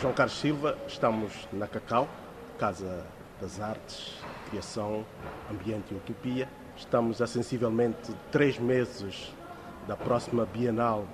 João 0.00 0.14
Carlos 0.14 0.40
Silva, 0.40 0.78
estamos 0.88 1.46
na 1.52 1.66
Cacau, 1.66 2.08
Casa 2.58 3.04
das 3.38 3.60
Artes, 3.60 4.14
Criação, 4.48 5.04
Ambiente 5.50 5.92
e 5.92 5.94
Utopia. 5.94 6.48
Estamos 6.74 7.20
a 7.20 7.26
sensivelmente 7.26 8.10
três 8.32 8.58
meses 8.58 9.30
da 9.86 9.98
próxima 9.98 10.46
Bienal 10.46 11.06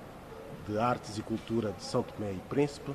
de 0.65 0.79
Artes 0.79 1.17
e 1.17 1.21
Cultura 1.21 1.73
de 1.73 1.83
São 1.83 2.01
Tomé 2.01 2.31
e 2.31 2.39
Príncipe. 2.47 2.93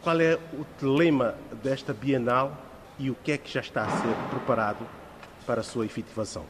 Qual 0.00 0.18
é 0.18 0.38
o 0.54 0.64
telema 0.80 1.34
desta 1.62 1.92
Bienal 1.92 2.56
e 2.98 3.10
o 3.10 3.14
que 3.14 3.32
é 3.32 3.36
que 3.36 3.52
já 3.52 3.60
está 3.60 3.82
a 3.84 3.90
ser 3.90 4.16
preparado 4.30 4.88
para 5.46 5.60
a 5.60 5.64
sua 5.64 5.84
efetivação? 5.84 6.46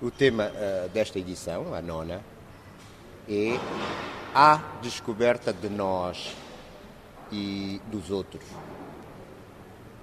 O 0.00 0.10
tema 0.10 0.44
uh, 0.46 0.88
desta 0.88 1.18
edição, 1.18 1.74
a 1.74 1.82
nona, 1.82 2.22
é 3.28 3.58
a 4.34 4.62
descoberta 4.80 5.52
de 5.52 5.68
nós 5.68 6.34
e 7.30 7.80
dos 7.90 8.10
outros. 8.10 8.44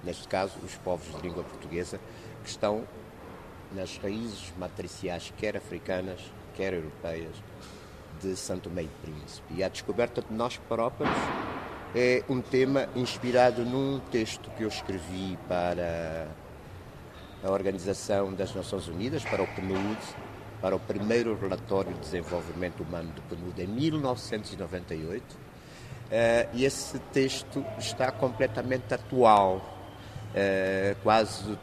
Neste 0.04 0.28
caso, 0.28 0.54
os 0.64 0.76
povos 0.76 1.08
de 1.16 1.22
língua 1.22 1.44
portuguesa 1.44 2.00
que 2.44 2.50
estão 2.50 2.84
nas 3.74 3.98
raízes 3.98 4.54
matriciais, 4.58 5.34
quer 5.38 5.58
africanas, 5.58 6.20
quer 6.56 6.74
europeias, 6.74 7.36
de 8.22 8.36
Santo 8.36 8.70
Meio 8.70 8.90
Príncipe. 9.02 9.56
E 9.56 9.64
a 9.64 9.70
descoberta 9.70 10.22
de 10.22 10.34
nós 10.34 10.58
próprios 10.58 11.10
é 11.94 12.24
um 12.30 12.42
tema 12.42 12.88
inspirado 12.96 13.64
num 13.64 14.00
texto 14.12 14.50
que 14.52 14.64
eu 14.64 14.68
escrevi 14.68 15.38
para 15.48 16.28
a 17.44 17.52
Organização 17.52 18.34
das 18.34 18.54
Nações 18.54 18.88
Unidas, 18.88 19.24
para 19.24 19.44
o 19.44 19.48
PNUD, 19.48 19.98
para 20.62 20.76
o 20.76 20.80
primeiro 20.80 21.38
relatório 21.40 21.94
de 21.94 22.00
desenvolvimento 22.00 22.82
humano 22.82 23.12
do 23.12 23.22
PNUD 23.24 23.62
em 23.62 23.68
1998. 23.68 25.38
Eh, 26.12 26.48
e 26.54 26.66
esse 26.66 27.00
texto 27.12 27.66
está 27.78 28.12
completamente 28.12 28.94
atual. 28.94 29.74
Eh, 30.34 30.96
quase 31.02 31.58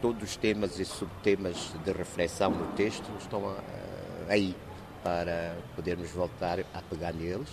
todos 0.00 0.22
os 0.22 0.36
temas 0.36 0.78
e 0.78 0.84
subtemas 0.84 1.72
de 1.84 1.92
reflexão 1.92 2.50
no 2.50 2.66
texto 2.72 3.10
estão 3.18 3.52
eh, 3.52 4.26
aí 4.28 4.56
para 5.02 5.56
podermos 5.74 6.10
voltar 6.10 6.60
a 6.60 6.82
pegar 6.82 7.12
neles. 7.12 7.48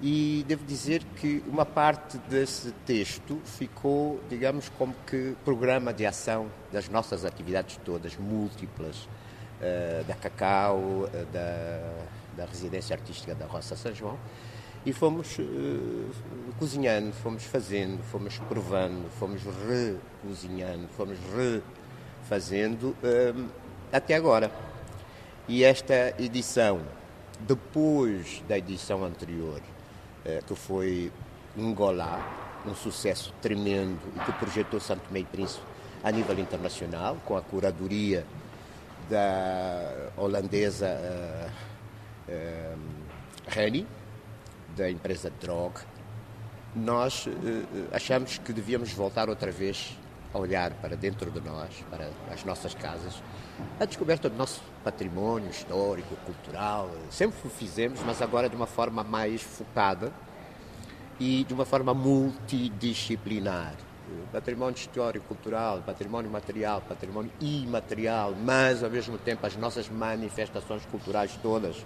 E 0.00 0.44
devo 0.46 0.64
dizer 0.64 1.02
que 1.16 1.42
uma 1.48 1.66
parte 1.66 2.18
desse 2.18 2.70
texto 2.86 3.40
ficou, 3.44 4.20
digamos, 4.28 4.68
como 4.68 4.94
que 5.06 5.34
programa 5.44 5.92
de 5.92 6.06
ação 6.06 6.46
das 6.72 6.88
nossas 6.88 7.24
atividades 7.24 7.80
todas, 7.84 8.16
múltiplas, 8.16 9.08
uh, 9.60 10.04
da 10.06 10.14
Cacau, 10.14 10.78
uh, 10.78 11.08
da, 11.32 12.04
da 12.36 12.44
Residência 12.46 12.94
Artística 12.94 13.34
da 13.34 13.46
Roça 13.46 13.74
São 13.74 13.92
João. 13.92 14.16
E 14.88 14.92
fomos 14.94 15.38
uh, 15.38 16.10
cozinhando, 16.58 17.12
fomos 17.12 17.44
fazendo, 17.44 18.02
fomos 18.04 18.38
provando, 18.48 19.10
fomos 19.18 19.42
recozinhando, 20.24 20.88
fomos 20.96 21.18
refazendo 22.22 22.96
até 23.92 24.14
agora. 24.14 24.50
E 25.46 25.62
esta 25.62 26.14
edição, 26.18 26.80
depois 27.40 28.42
da 28.48 28.56
edição 28.56 29.04
anterior, 29.04 29.60
eh, 30.24 30.40
que 30.46 30.54
foi 30.54 31.12
Ngolá, 31.54 32.62
um 32.66 32.74
sucesso 32.74 33.34
tremendo 33.42 34.00
e 34.16 34.20
que 34.24 34.32
projetou 34.38 34.80
Santo 34.80 35.04
Meio 35.10 35.26
Príncipe 35.26 35.66
a 36.02 36.10
nível 36.10 36.38
internacional, 36.38 37.18
com 37.26 37.36
a 37.36 37.42
curadoria 37.42 38.24
da 39.10 40.08
holandesa 40.16 40.88
uh, 40.88 41.50
uh, 42.30 42.78
Reni, 43.48 43.86
da 44.78 44.88
empresa 44.90 45.30
Drog, 45.40 45.74
nós 46.74 47.26
uh, 47.26 47.30
achamos 47.92 48.38
que 48.38 48.52
devíamos 48.52 48.92
voltar 48.92 49.28
outra 49.28 49.50
vez 49.50 49.98
a 50.32 50.38
olhar 50.38 50.72
para 50.74 50.96
dentro 50.96 51.30
de 51.30 51.40
nós, 51.40 51.84
para 51.90 52.08
as 52.32 52.44
nossas 52.44 52.74
casas, 52.74 53.20
a 53.80 53.84
descoberta 53.84 54.28
do 54.28 54.36
nosso 54.36 54.62
património 54.84 55.50
histórico, 55.50 56.14
cultural. 56.24 56.90
Sempre 57.10 57.38
o 57.44 57.50
fizemos, 57.50 58.00
mas 58.06 58.22
agora 58.22 58.48
de 58.48 58.54
uma 58.54 58.66
forma 58.66 59.02
mais 59.02 59.42
focada 59.42 60.12
e 61.18 61.44
de 61.44 61.52
uma 61.52 61.64
forma 61.64 61.92
multidisciplinar. 61.92 63.74
Património 64.32 64.76
histórico, 64.76 65.26
cultural, 65.26 65.82
património 65.84 66.30
material, 66.30 66.80
património 66.82 67.30
imaterial, 67.40 68.34
mas 68.34 68.82
ao 68.82 68.90
mesmo 68.90 69.18
tempo 69.18 69.46
as 69.46 69.56
nossas 69.56 69.88
manifestações 69.88 70.86
culturais 70.86 71.38
todas, 71.42 71.84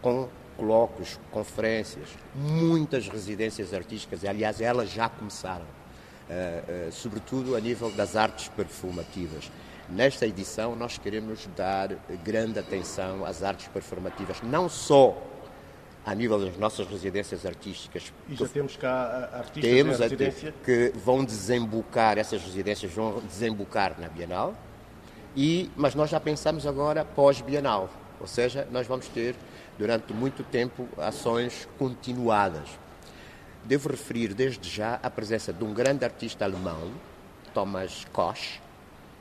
com 0.00 0.28
colóquios, 0.56 1.18
conferências, 1.30 2.08
muitas 2.34 3.08
residências 3.08 3.72
artísticas, 3.74 4.24
aliás, 4.24 4.60
elas 4.60 4.90
já 4.90 5.08
começaram, 5.08 5.64
uh, 5.64 6.88
uh, 6.88 6.92
sobretudo 6.92 7.56
a 7.56 7.60
nível 7.60 7.90
das 7.90 8.16
artes 8.16 8.48
performativas. 8.48 9.50
Nesta 9.88 10.26
edição, 10.26 10.74
nós 10.74 10.96
queremos 10.96 11.46
dar 11.54 11.90
grande 12.24 12.58
atenção 12.58 13.24
às 13.24 13.42
artes 13.42 13.68
performativas, 13.68 14.40
não 14.42 14.68
só 14.68 15.16
a 16.06 16.14
nível 16.14 16.38
das 16.38 16.56
nossas 16.58 16.86
residências 16.86 17.46
artísticas. 17.46 18.12
E 18.28 18.36
já 18.36 18.46
temos 18.46 18.76
cá 18.76 19.30
artistas 19.32 19.62
temos 19.62 19.98
em 19.98 20.02
residência? 20.02 20.54
que 20.64 20.92
vão 20.94 21.24
desembocar, 21.24 22.18
essas 22.18 22.42
residências 22.42 22.92
vão 22.92 23.20
desembocar 23.20 23.98
na 23.98 24.08
Bienal, 24.08 24.54
e, 25.36 25.70
mas 25.76 25.94
nós 25.94 26.10
já 26.10 26.20
pensamos 26.20 26.66
agora 26.66 27.04
pós-Bienal, 27.04 27.90
ou 28.20 28.26
seja, 28.26 28.68
nós 28.70 28.86
vamos 28.86 29.08
ter 29.08 29.34
durante 29.78 30.12
muito 30.12 30.42
tempo 30.44 30.88
ações 30.98 31.68
continuadas. 31.78 32.68
Devo 33.64 33.88
referir 33.88 34.34
desde 34.34 34.68
já 34.68 35.00
a 35.02 35.10
presença 35.10 35.52
de 35.52 35.64
um 35.64 35.72
grande 35.72 36.04
artista 36.04 36.44
alemão, 36.44 36.92
Thomas 37.54 38.04
Koch, 38.12 38.60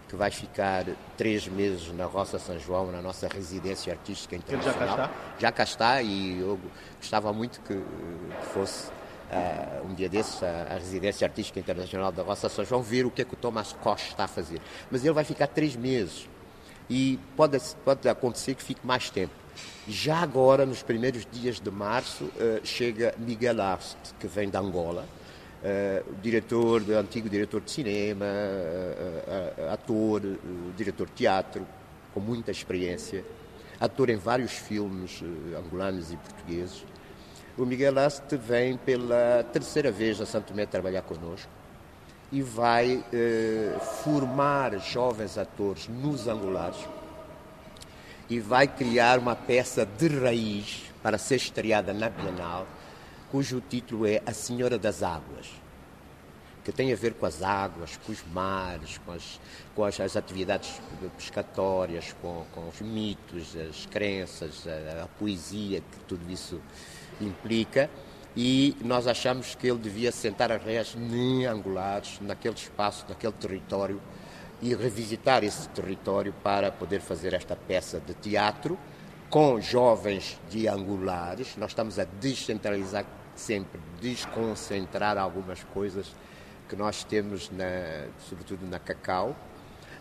que 0.09 0.15
vai 0.15 0.29
ficar 0.29 0.85
três 1.17 1.47
meses 1.47 1.91
na 1.93 2.05
Roça 2.05 2.37
São 2.37 2.59
João, 2.59 2.91
na 2.91 3.01
nossa 3.01 3.27
residência 3.27 3.91
artística 3.93 4.35
internacional. 4.35 4.81
Ele 4.81 4.89
já 4.89 4.97
cá 4.97 5.03
está? 5.03 5.39
Já 5.39 5.51
cá 5.51 5.63
está 5.63 6.01
e 6.01 6.39
eu 6.39 6.59
gostava 6.99 7.33
muito 7.33 7.61
que, 7.61 7.73
que 7.73 8.45
fosse 8.53 8.89
uh, 8.89 9.87
um 9.89 9.93
dia 9.93 10.09
desses 10.09 10.43
a, 10.43 10.73
a, 10.73 10.73
residência 10.75 11.25
artística 11.25 11.59
internacional 11.59 12.11
da 12.11 12.21
Roça 12.21 12.47
São 12.49 12.63
João 12.63 12.83
ver 12.83 13.05
o 13.05 13.11
que 13.11 13.21
é 13.21 13.25
que 13.25 13.33
o 13.33 13.37
Thomas 13.37 13.73
Koch 13.73 14.09
está 14.09 14.25
a 14.25 14.27
fazer. 14.27 14.61
Mas 14.91 15.03
ele 15.03 15.13
vai 15.13 15.23
ficar 15.23 15.47
três 15.47 15.75
meses 15.75 16.29
e 16.89 17.19
pode, 17.35 17.57
pode 17.83 18.07
acontecer 18.07 18.55
que 18.55 18.63
fique 18.63 18.85
mais 18.85 19.09
tempo. 19.09 19.42
Já 19.87 20.17
agora, 20.17 20.65
nos 20.65 20.81
primeiros 20.81 21.27
dias 21.29 21.59
de 21.59 21.69
março, 21.69 22.23
uh, 22.23 22.65
chega 22.65 23.13
Miguel 23.17 23.61
Arst, 23.61 23.97
que 24.19 24.27
vem 24.27 24.49
da 24.49 24.59
Angola, 24.59 25.05
Uh, 25.63 26.15
diretor, 26.21 26.83
antigo 26.91 27.29
diretor 27.29 27.61
de 27.61 27.71
cinema, 27.71 28.25
uh, 28.25 29.71
ator, 29.71 30.21
diretor 30.75 31.07
de 31.07 31.13
teatro, 31.13 31.65
com 32.13 32.19
muita 32.19 32.51
experiência, 32.51 33.23
ator 33.79 34.09
em 34.09 34.17
vários 34.17 34.51
filmes 34.51 35.23
angolanos 35.57 36.11
e 36.11 36.17
portugueses. 36.17 36.83
O 37.57 37.65
Miguel 37.65 37.97
Aste 37.97 38.35
vem 38.35 38.75
pela 38.75 39.45
terceira 39.53 39.89
vez 39.89 40.19
a 40.19 40.25
Santo 40.25 40.47
Tomé 40.47 40.65
trabalhar 40.65 41.03
connosco 41.03 41.49
e 42.29 42.41
vai 42.41 43.01
formar 44.03 44.77
jovens 44.79 45.37
atores 45.37 45.87
nos 45.87 46.27
angolares 46.27 46.85
e 48.33 48.39
vai 48.39 48.67
criar 48.67 49.19
uma 49.19 49.35
peça 49.35 49.85
de 49.85 50.07
raiz 50.07 50.85
para 51.03 51.19
ser 51.19 51.35
estreada 51.35 51.93
na 51.93 52.09
Bienal 52.09 52.65
cujo 53.29 53.61
título 53.61 54.07
é 54.07 54.23
A 54.25 54.33
Senhora 54.33 54.79
das 54.79 55.03
Águas, 55.03 55.51
que 56.63 56.71
tem 56.71 56.91
a 56.91 56.95
ver 56.95 57.13
com 57.13 57.27
as 57.27 57.43
águas, 57.43 57.95
com 58.03 58.11
os 58.11 58.23
mares, 58.33 58.99
com 59.05 59.11
as, 59.11 59.39
com 59.75 59.83
as, 59.83 59.99
as 59.99 60.17
atividades 60.17 60.81
pescatórias, 61.15 62.15
com, 62.23 62.43
com, 62.55 62.69
os 62.69 62.81
mitos, 62.81 63.55
as 63.55 63.85
crenças, 63.85 64.65
a, 64.67 65.03
a 65.03 65.07
poesia 65.19 65.81
que 65.81 65.99
tudo 66.07 66.31
isso 66.31 66.59
implica. 67.21 67.87
E 68.35 68.75
nós 68.83 69.05
achamos 69.05 69.53
que 69.53 69.67
ele 69.67 69.77
devia 69.77 70.11
sentar 70.11 70.51
as 70.51 70.63
reias 70.63 70.95
angulares 71.47 72.17
naquele 72.19 72.55
espaço, 72.55 73.05
naquele 73.07 73.33
território 73.33 74.01
e 74.63 74.73
revisitar 74.73 75.43
esse 75.43 75.67
território 75.69 76.33
para 76.41 76.71
poder 76.71 77.01
fazer 77.01 77.33
esta 77.33 77.53
peça 77.53 77.99
de 77.99 78.13
teatro 78.13 78.79
com 79.29 79.59
jovens 79.59 80.39
de 80.49 80.69
angulares. 80.69 81.57
Nós 81.57 81.71
estamos 81.71 81.99
a 81.99 82.05
descentralizar 82.05 83.05
sempre 83.35 83.81
desconcentrar 83.99 85.17
algumas 85.17 85.61
coisas 85.65 86.15
que 86.69 86.77
nós 86.77 87.03
temos, 87.03 87.49
na, 87.51 88.05
sobretudo 88.29 88.65
na 88.65 88.79
cacau, 88.79 89.35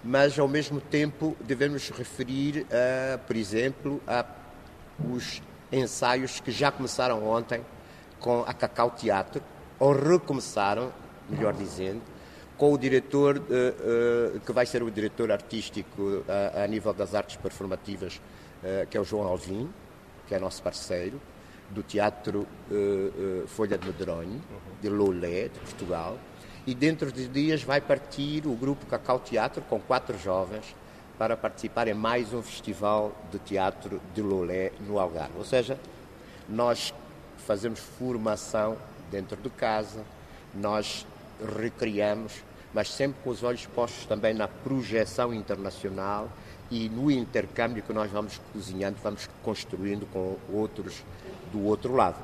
mas 0.05 0.39
ao 0.39 0.47
mesmo 0.47 0.81
tempo 0.81 1.37
devemos 1.41 1.91
referir, 1.91 2.65
a, 2.71 3.19
por 3.19 3.35
exemplo, 3.35 4.01
a 4.07 4.25
os 5.11 5.43
ensaios 5.73 6.39
que 6.39 6.53
já 6.53 6.71
começaram 6.71 7.27
ontem 7.27 7.65
com 8.21 8.45
a 8.47 8.53
Cacau 8.53 8.91
Teatro, 8.91 9.43
ou 9.81 9.93
recomeçaram, 9.93 10.93
melhor 11.29 11.53
dizendo, 11.55 12.12
com 12.63 12.73
o 12.73 12.79
diretor, 12.79 13.39
uh, 13.39 14.37
uh, 14.37 14.39
que 14.39 14.53
vai 14.53 14.65
ser 14.65 14.85
o 14.85 14.89
diretor 14.89 15.33
artístico 15.33 16.01
uh, 16.01 16.63
a 16.63 16.65
nível 16.69 16.95
das 16.95 17.13
artes 17.13 17.35
performativas, 17.35 18.21
que 18.89 18.97
é 18.97 19.01
o 19.01 19.05
João 19.05 19.27
Alvim, 19.27 19.69
que 20.29 20.35
é 20.37 20.39
nosso 20.39 20.63
parceiro, 20.63 21.21
do 21.71 21.83
Teatro 21.83 22.47
Folha 23.49 23.77
de 23.77 23.85
Medronho, 23.85 24.41
de 24.81 24.89
Lolé, 24.89 25.49
de 25.49 25.59
Portugal, 25.59 26.17
e 26.65 26.73
dentro 26.73 27.11
de 27.11 27.27
dias 27.27 27.65
vai 27.65 27.81
partir 27.81 28.47
o 28.47 28.55
grupo 28.55 28.87
Cacau 28.87 29.19
Teatro 29.19 29.61
com 29.63 29.81
quatro 29.81 30.17
jovens 30.17 30.77
para 31.19 31.37
participar 31.37 31.89
em 31.89 31.95
mais 31.95 32.33
um 32.33 32.43
festival 32.43 33.11
de 33.33 33.41
teatro 33.41 34.01
de 34.15 34.23
Lolé 34.23 34.71
no 34.87 35.01
Algarve. 35.01 35.37
Ou 35.37 35.45
seja, 35.45 35.77
nós 36.49 36.95
fazemos 37.39 37.81
formação 37.81 38.77
dentro 39.11 39.37
de 39.37 39.51
casa, 39.51 40.05
nós 40.55 41.05
recriamos, 41.59 42.45
mas 42.75 42.89
sempre 42.91 43.21
com 43.23 43.31
os 43.31 43.43
olhos 43.43 43.67
postos 43.67 44.07
também 44.07 44.35
na 44.35 44.49
projeção 44.49 45.33
internacional 45.35 46.29
e 46.71 46.89
no 46.89 47.11
intercâmbio 47.11 47.83
que 47.83 47.93
nós 47.93 48.11
vamos 48.11 48.41
cozinhando, 48.53 48.97
vamos 49.03 49.29
construindo 49.43 50.07
com 50.13 50.37
outros 50.53 51.03
do 51.53 51.65
outro 51.65 51.95
lado. 51.95 52.17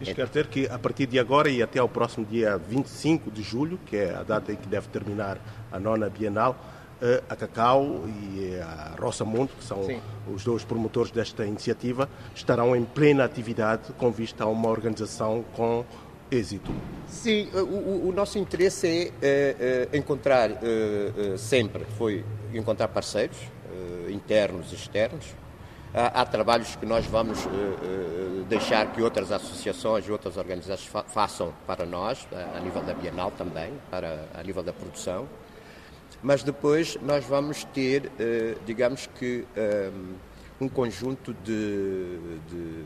Isto 0.00 0.14
quer 0.14 0.26
dizer 0.26 0.46
que 0.48 0.68
a 0.68 0.78
partir 0.78 1.06
de 1.06 1.18
agora 1.18 1.48
e 1.48 1.62
até 1.62 1.78
ao 1.78 1.88
próximo 1.88 2.24
dia 2.26 2.58
25 2.58 3.30
de 3.30 3.42
julho, 3.42 3.78
que 3.86 3.96
é 3.96 4.14
a 4.14 4.22
data 4.22 4.52
em 4.52 4.56
que 4.56 4.68
deve 4.68 4.88
terminar 4.88 5.38
a 5.72 5.80
nona 5.80 6.08
Bienal, 6.10 6.54
eh, 7.00 7.22
a 7.28 7.34
Cacau 7.34 8.04
e 8.06 8.58
a 8.58 8.94
Roça 8.98 9.24
Mundo, 9.24 9.50
que 9.58 9.64
são 9.64 9.84
Sim. 9.84 10.00
os 10.32 10.44
dois 10.44 10.64
promotores 10.64 11.10
desta 11.10 11.44
iniciativa, 11.44 12.08
estarão 12.34 12.76
em 12.76 12.84
plena 12.84 13.24
atividade 13.24 13.92
com 13.98 14.10
vista 14.10 14.44
a 14.44 14.46
uma 14.46 14.68
organização 14.68 15.44
com 15.54 15.84
êxito. 16.30 16.72
Sim, 17.06 17.48
o, 17.54 18.08
o 18.08 18.12
nosso 18.12 18.38
interesse 18.38 18.86
é, 18.86 19.12
é, 19.22 19.88
é 19.92 19.96
encontrar, 19.96 20.50
é, 20.50 21.36
sempre 21.36 21.84
foi 21.96 22.24
encontrar 22.52 22.88
parceiros, 22.88 23.36
internos 24.08 24.72
e 24.72 24.74
externos. 24.74 25.26
Há, 25.94 26.22
há, 26.22 26.26
trabalhos 26.26 26.76
que 26.76 26.84
nós 26.84 27.06
vamos 27.06 27.38
deixar 28.48 28.92
que 28.92 29.02
outras 29.02 29.32
associações, 29.32 30.08
outras 30.08 30.36
organizações 30.36 30.88
fa 30.88 31.02
façam 31.04 31.54
para 31.66 31.86
nós, 31.86 32.26
a, 32.32 32.58
a, 32.58 32.60
nível 32.60 32.82
da 32.82 32.92
Bienal 32.92 33.30
também, 33.30 33.72
para, 33.90 34.26
a 34.34 34.42
nível 34.42 34.62
da 34.62 34.72
produção. 34.72 35.28
Mas 36.22 36.42
depois 36.42 36.98
nós 37.02 37.24
vamos 37.24 37.64
ter, 37.64 38.10
digamos 38.64 39.06
que, 39.18 39.46
um 40.60 40.68
conjunto 40.68 41.34
de, 41.44 42.18
de, 42.48 42.84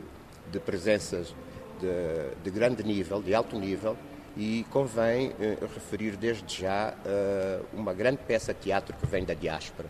de 0.53 0.61
presenças 0.61 1.35
de, 1.81 2.43
de 2.43 2.51
grande 2.51 2.83
nível, 2.83 3.23
de 3.23 3.35
alto 3.35 3.59
nível, 3.59 3.97
e 4.37 4.65
convém 4.71 5.33
eh, 5.41 5.59
referir 5.61 6.17
desde 6.17 6.63
já 6.63 6.95
uh, 6.95 7.67
uma 7.73 7.93
grande 7.93 8.19
peça 8.19 8.55
de 8.55 8.61
teatro 8.61 8.97
que 8.97 9.07
vem 9.07 9.25
da 9.25 9.35
diáspora, 9.35 9.89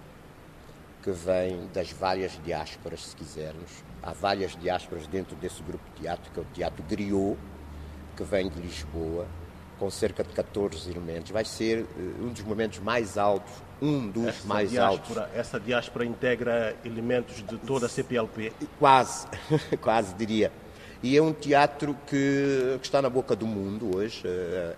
que 1.03 1.11
vem 1.11 1.69
das 1.73 1.93
várias 1.93 2.39
diásporas, 2.43 3.07
se 3.09 3.17
quisermos. 3.17 3.71
Há 4.03 4.13
várias 4.13 4.57
diásporas 4.57 5.07
dentro 5.07 5.37
desse 5.37 5.63
grupo 5.63 5.85
de 5.95 6.03
teatro, 6.03 6.31
que 6.33 6.39
é 6.39 6.43
o 6.43 6.47
Teatro 6.55 6.83
Griot, 6.89 7.39
que 8.17 8.25
vem 8.25 8.49
de 8.49 8.61
Lisboa, 8.61 9.27
com 9.79 9.91
cerca 9.91 10.25
de 10.25 10.31
14 10.31 10.91
elementos. 10.91 11.31
Vai 11.31 11.45
ser 11.45 11.83
uh, 11.83 12.25
um 12.25 12.29
dos 12.29 12.43
momentos 12.43 12.79
mais 12.79 13.19
altos, 13.19 13.53
um 13.81 14.09
dos 14.09 14.27
essa 14.27 14.49
mais 14.49 14.71
diáspora, 14.71 15.23
altos. 15.23 15.39
Essa 15.39 15.61
diáspora 15.61 16.05
integra 16.05 16.75
elementos 16.83 17.45
de 17.47 17.59
toda 17.59 17.87
a 17.87 17.89
CPLP? 17.89 18.53
Quase, 18.79 19.27
quase 19.81 20.15
diria. 20.15 20.51
E 21.02 21.17
é 21.17 21.23
um 21.23 21.32
teatro 21.32 21.97
que, 22.06 22.76
que, 22.79 22.87
está 22.87 23.00
na 23.00 23.08
boca 23.08 23.35
do 23.35 23.47
mundo 23.47 23.97
hoje. 23.97 24.23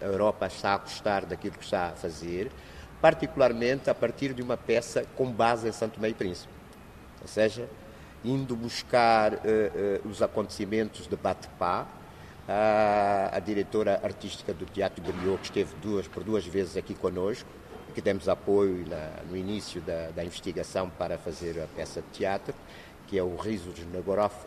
A 0.00 0.04
Europa 0.04 0.46
está 0.46 0.74
a 0.74 0.78
gostar 0.78 1.26
daquilo 1.26 1.56
que 1.56 1.64
está 1.64 1.88
a 1.88 1.92
fazer, 1.92 2.52
particularmente 3.00 3.90
a 3.90 3.94
partir 3.94 4.32
de 4.32 4.40
uma 4.40 4.56
peça 4.56 5.04
com 5.16 5.32
base 5.32 5.68
em 5.68 5.72
Santo 5.72 6.00
Meio 6.00 6.14
Príncipe. 6.14 6.52
Ou 7.20 7.26
seja, 7.26 7.68
indo 8.24 8.54
buscar 8.54 9.34
uh, 9.34 9.36
uh, 9.36 10.08
os 10.08 10.22
acontecimentos 10.22 11.08
de 11.08 11.16
Batepá, 11.16 11.88
a, 12.48 13.30
a 13.36 13.40
diretora 13.40 14.00
artística 14.04 14.54
do 14.54 14.64
Teatro 14.64 15.02
Griot, 15.02 15.38
que 15.38 15.46
esteve 15.46 15.74
duas, 15.82 16.06
por 16.06 16.22
duas 16.22 16.46
vezes 16.46 16.76
aqui 16.76 16.94
conosco, 16.94 17.48
que 17.94 18.00
demos 18.00 18.28
apoio 18.28 18.86
na, 18.88 19.22
no 19.28 19.36
início 19.36 19.80
da, 19.80 20.10
da, 20.10 20.24
investigação 20.24 20.88
para 20.88 21.18
fazer 21.18 21.60
a 21.60 21.66
peça 21.76 22.00
de 22.00 22.08
teatro, 22.18 22.54
que 23.08 23.18
é 23.18 23.22
o 23.22 23.36
Riso 23.36 23.70
dos 23.70 23.84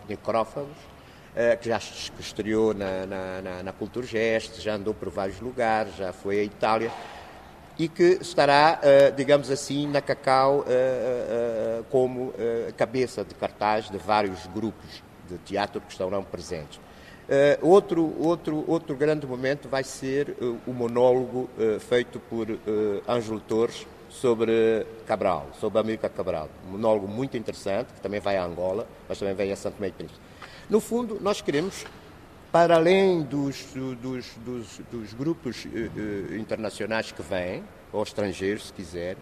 Necrófagos, 0.07 0.95
que 1.60 1.68
já 1.68 1.78
estreou 2.20 2.74
na, 2.74 3.06
na, 3.06 3.42
na, 3.42 3.64
na 3.64 3.74
Cultura 3.74 4.06
Geste, 4.06 4.62
já 4.62 4.76
andou 4.76 4.94
por 4.94 5.10
vários 5.10 5.40
lugares, 5.42 5.96
já 5.98 6.14
foi 6.14 6.40
à 6.40 6.44
Itália, 6.44 6.92
e 7.78 7.90
que 7.90 8.20
estará, 8.22 8.80
eh, 8.82 9.12
digamos 9.12 9.52
assim, 9.52 9.86
na 9.86 10.02
Cacau 10.02 10.64
eh, 10.66 11.82
como 11.92 12.34
cabeça 12.78 13.24
de 13.26 13.36
cartaz 13.36 13.90
de 13.90 13.98
vários 13.98 14.48
grupos 14.48 15.04
de 15.28 15.38
teatro 15.40 15.82
que 15.82 15.92
estarão 15.92 16.24
presentes. 16.24 16.80
Outro, 17.62 18.14
outro, 18.20 18.64
outro 18.68 18.96
grande 18.96 19.26
momento 19.26 19.68
vai 19.68 19.84
ser 19.84 20.36
o 20.68 20.72
monólogo 20.72 21.50
feito 21.80 22.20
por 22.20 22.48
Ângelo 23.10 23.40
Torres 23.40 23.88
sobre 24.10 24.86
Cabral, 25.06 25.50
sobre 25.60 25.80
América 25.80 26.08
Cabral. 26.08 26.50
Um 26.68 26.72
monólogo 26.74 27.08
muito 27.08 27.36
interessante, 27.36 27.94
que 27.94 28.02
também 28.02 28.20
vai 28.20 28.38
a 28.38 28.46
Angola, 28.46 28.88
mas 29.10 29.20
também 29.20 29.34
vem 29.34 29.52
a 29.52 29.56
Santo 29.56 29.76
Meio 29.80 29.94
Príncipe. 29.94 30.25
No 30.68 30.80
fundo, 30.80 31.20
nós 31.22 31.42
queremos, 31.42 31.86
para 32.52 32.76
além 32.76 33.22
dos, 33.22 33.66
dos, 34.02 34.26
dos, 34.38 34.82
dos 34.92 35.14
grupos 35.14 35.66
uh, 35.66 36.36
internacionais 36.36 37.12
que 37.12 37.22
vêm, 37.22 37.64
ou 37.94 38.02
estrangeiros, 38.02 38.68
se 38.68 38.74
quiser, 38.74 39.16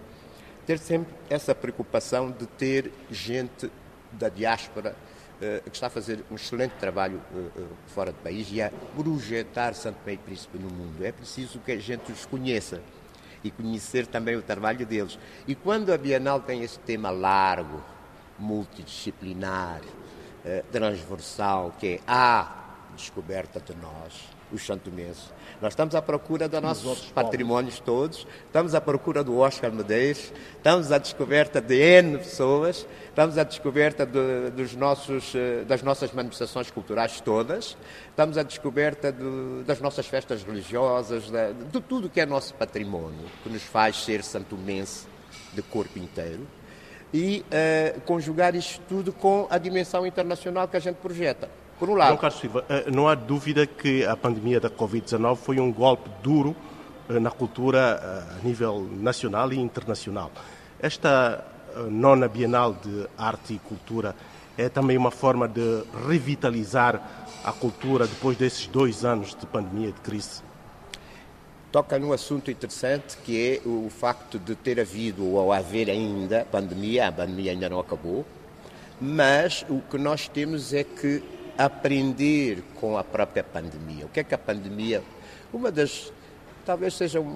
ter 0.65 0.79
sempre 0.79 1.13
essa 1.29 1.53
preocupação 1.53 2.31
de 2.31 2.45
ter 2.45 2.91
gente 3.11 3.69
da 4.13 4.29
diáspora 4.29 4.95
uh, 5.35 5.69
que 5.69 5.75
está 5.75 5.87
a 5.87 5.89
fazer 5.89 6.23
um 6.31 6.35
excelente 6.35 6.75
trabalho 6.79 7.21
uh, 7.35 7.67
fora 7.87 8.13
do 8.13 8.19
país 8.19 8.47
e 8.49 8.61
a 8.61 8.71
projetar 8.95 9.73
Santo 9.73 9.97
Meio 10.05 10.19
Príncipe 10.19 10.57
no 10.57 10.69
mundo. 10.69 11.03
É 11.03 11.11
preciso 11.11 11.59
que 11.59 11.73
a 11.73 11.77
gente 11.77 12.09
os 12.09 12.25
conheça 12.25 12.81
e 13.43 13.51
conhecer 13.51 14.07
também 14.07 14.37
o 14.37 14.41
trabalho 14.41 14.85
deles. 14.85 15.19
E 15.45 15.53
quando 15.53 15.91
a 15.91 15.97
Bienal 15.97 16.39
tem 16.39 16.63
esse 16.63 16.79
tema 16.79 17.09
largo, 17.09 17.83
multidisciplinar, 18.39 19.81
eh, 20.45 20.63
transversal, 20.71 21.73
que 21.79 21.95
é 21.95 21.99
a 22.07 22.63
descoberta 22.95 23.59
de 23.59 23.73
nós, 23.75 24.13
os 24.51 24.65
santomenses. 24.65 25.31
Nós 25.61 25.73
estamos 25.73 25.95
à 25.95 26.01
procura 26.01 26.47
dos 26.47 26.61
nossos 26.61 27.05
patrimónios 27.11 27.79
todos, 27.79 28.27
estamos 28.45 28.75
à 28.75 28.81
procura 28.81 29.23
do 29.23 29.37
Oscar 29.39 29.71
Medeiros, 29.71 30.31
estamos 30.57 30.91
à 30.91 30.97
descoberta 30.97 31.61
de 31.61 31.75
N 31.75 32.17
pessoas, 32.17 32.85
estamos 33.05 33.37
à 33.37 33.43
descoberta 33.43 34.05
de, 34.05 34.51
dos 34.51 34.75
nossos, 34.75 35.33
eh, 35.33 35.63
das 35.65 35.81
nossas 35.81 36.11
manifestações 36.11 36.69
culturais 36.69 37.21
todas, 37.21 37.77
estamos 38.09 38.37
à 38.37 38.43
descoberta 38.43 39.11
de, 39.11 39.63
das 39.65 39.79
nossas 39.79 40.05
festas 40.05 40.43
religiosas, 40.43 41.29
de, 41.29 41.53
de 41.53 41.81
tudo 41.81 42.09
que 42.09 42.19
é 42.19 42.25
nosso 42.25 42.53
património, 42.53 43.25
que 43.41 43.49
nos 43.49 43.63
faz 43.63 44.03
ser 44.03 44.23
santomense 44.23 45.07
de 45.53 45.61
corpo 45.61 45.97
inteiro 45.97 46.45
e 47.13 47.45
uh, 47.45 48.01
conjugar 48.01 48.55
isto 48.55 48.81
tudo 48.89 49.13
com 49.13 49.45
a 49.49 49.57
dimensão 49.57 50.05
internacional 50.05 50.67
que 50.67 50.75
a 50.75 50.79
gente 50.79 50.95
projeta. 50.95 51.49
Por 51.79 51.89
um 51.89 51.95
lado. 51.95 52.09
João 52.09 52.19
Carlos 52.19 52.39
Silva, 52.39 52.65
uh, 52.69 52.91
não 52.91 53.07
há 53.07 53.13
dúvida 53.13 53.67
que 53.67 54.05
a 54.05 54.15
pandemia 54.15 54.59
da 54.59 54.69
Covid-19 54.69 55.35
foi 55.35 55.59
um 55.59 55.71
golpe 55.71 56.09
duro 56.23 56.55
uh, 57.09 57.19
na 57.19 57.29
cultura 57.29 58.27
a 58.39 58.45
nível 58.45 58.89
nacional 58.99 59.53
e 59.53 59.59
internacional. 59.59 60.31
Esta 60.79 61.45
nona 61.89 62.27
Bienal 62.27 62.73
de 62.73 63.07
Arte 63.17 63.53
e 63.53 63.59
Cultura 63.59 64.15
é 64.57 64.69
também 64.69 64.97
uma 64.97 65.11
forma 65.11 65.47
de 65.47 65.83
revitalizar 66.07 67.01
a 67.43 67.51
cultura 67.51 68.07
depois 68.07 68.37
desses 68.37 68.67
dois 68.67 69.03
anos 69.03 69.35
de 69.35 69.45
pandemia, 69.45 69.91
de 69.91 69.99
crise? 70.01 70.41
Toca 71.73 71.97
num 71.97 72.13
assunto 72.13 72.51
interessante 72.51 73.17
que 73.25 73.59
é 73.65 73.67
o 73.67 73.89
facto 73.89 74.37
de 74.37 74.53
ter 74.53 74.79
havido 74.79 75.25
ou 75.25 75.51
haver 75.51 75.89
ainda 75.89 76.45
pandemia, 76.45 77.07
a 77.07 77.11
pandemia 77.11 77.51
ainda 77.51 77.67
não 77.67 77.79
acabou, 77.79 78.23
mas 79.01 79.65
o 79.67 79.81
que 79.81 79.97
nós 79.97 80.27
temos 80.27 80.71
é 80.71 80.83
que 80.83 81.23
aprender 81.57 82.63
com 82.79 82.95
a 82.95 83.03
própria 83.03 83.43
pandemia. 83.43 84.05
O 84.05 84.09
que 84.09 84.19
é 84.19 84.23
que 84.23 84.35
a 84.35 84.37
pandemia. 84.37 85.01
Uma 85.51 85.71
das. 85.71 86.13
Talvez 86.65 86.93
seja 86.93 87.19
um, 87.19 87.35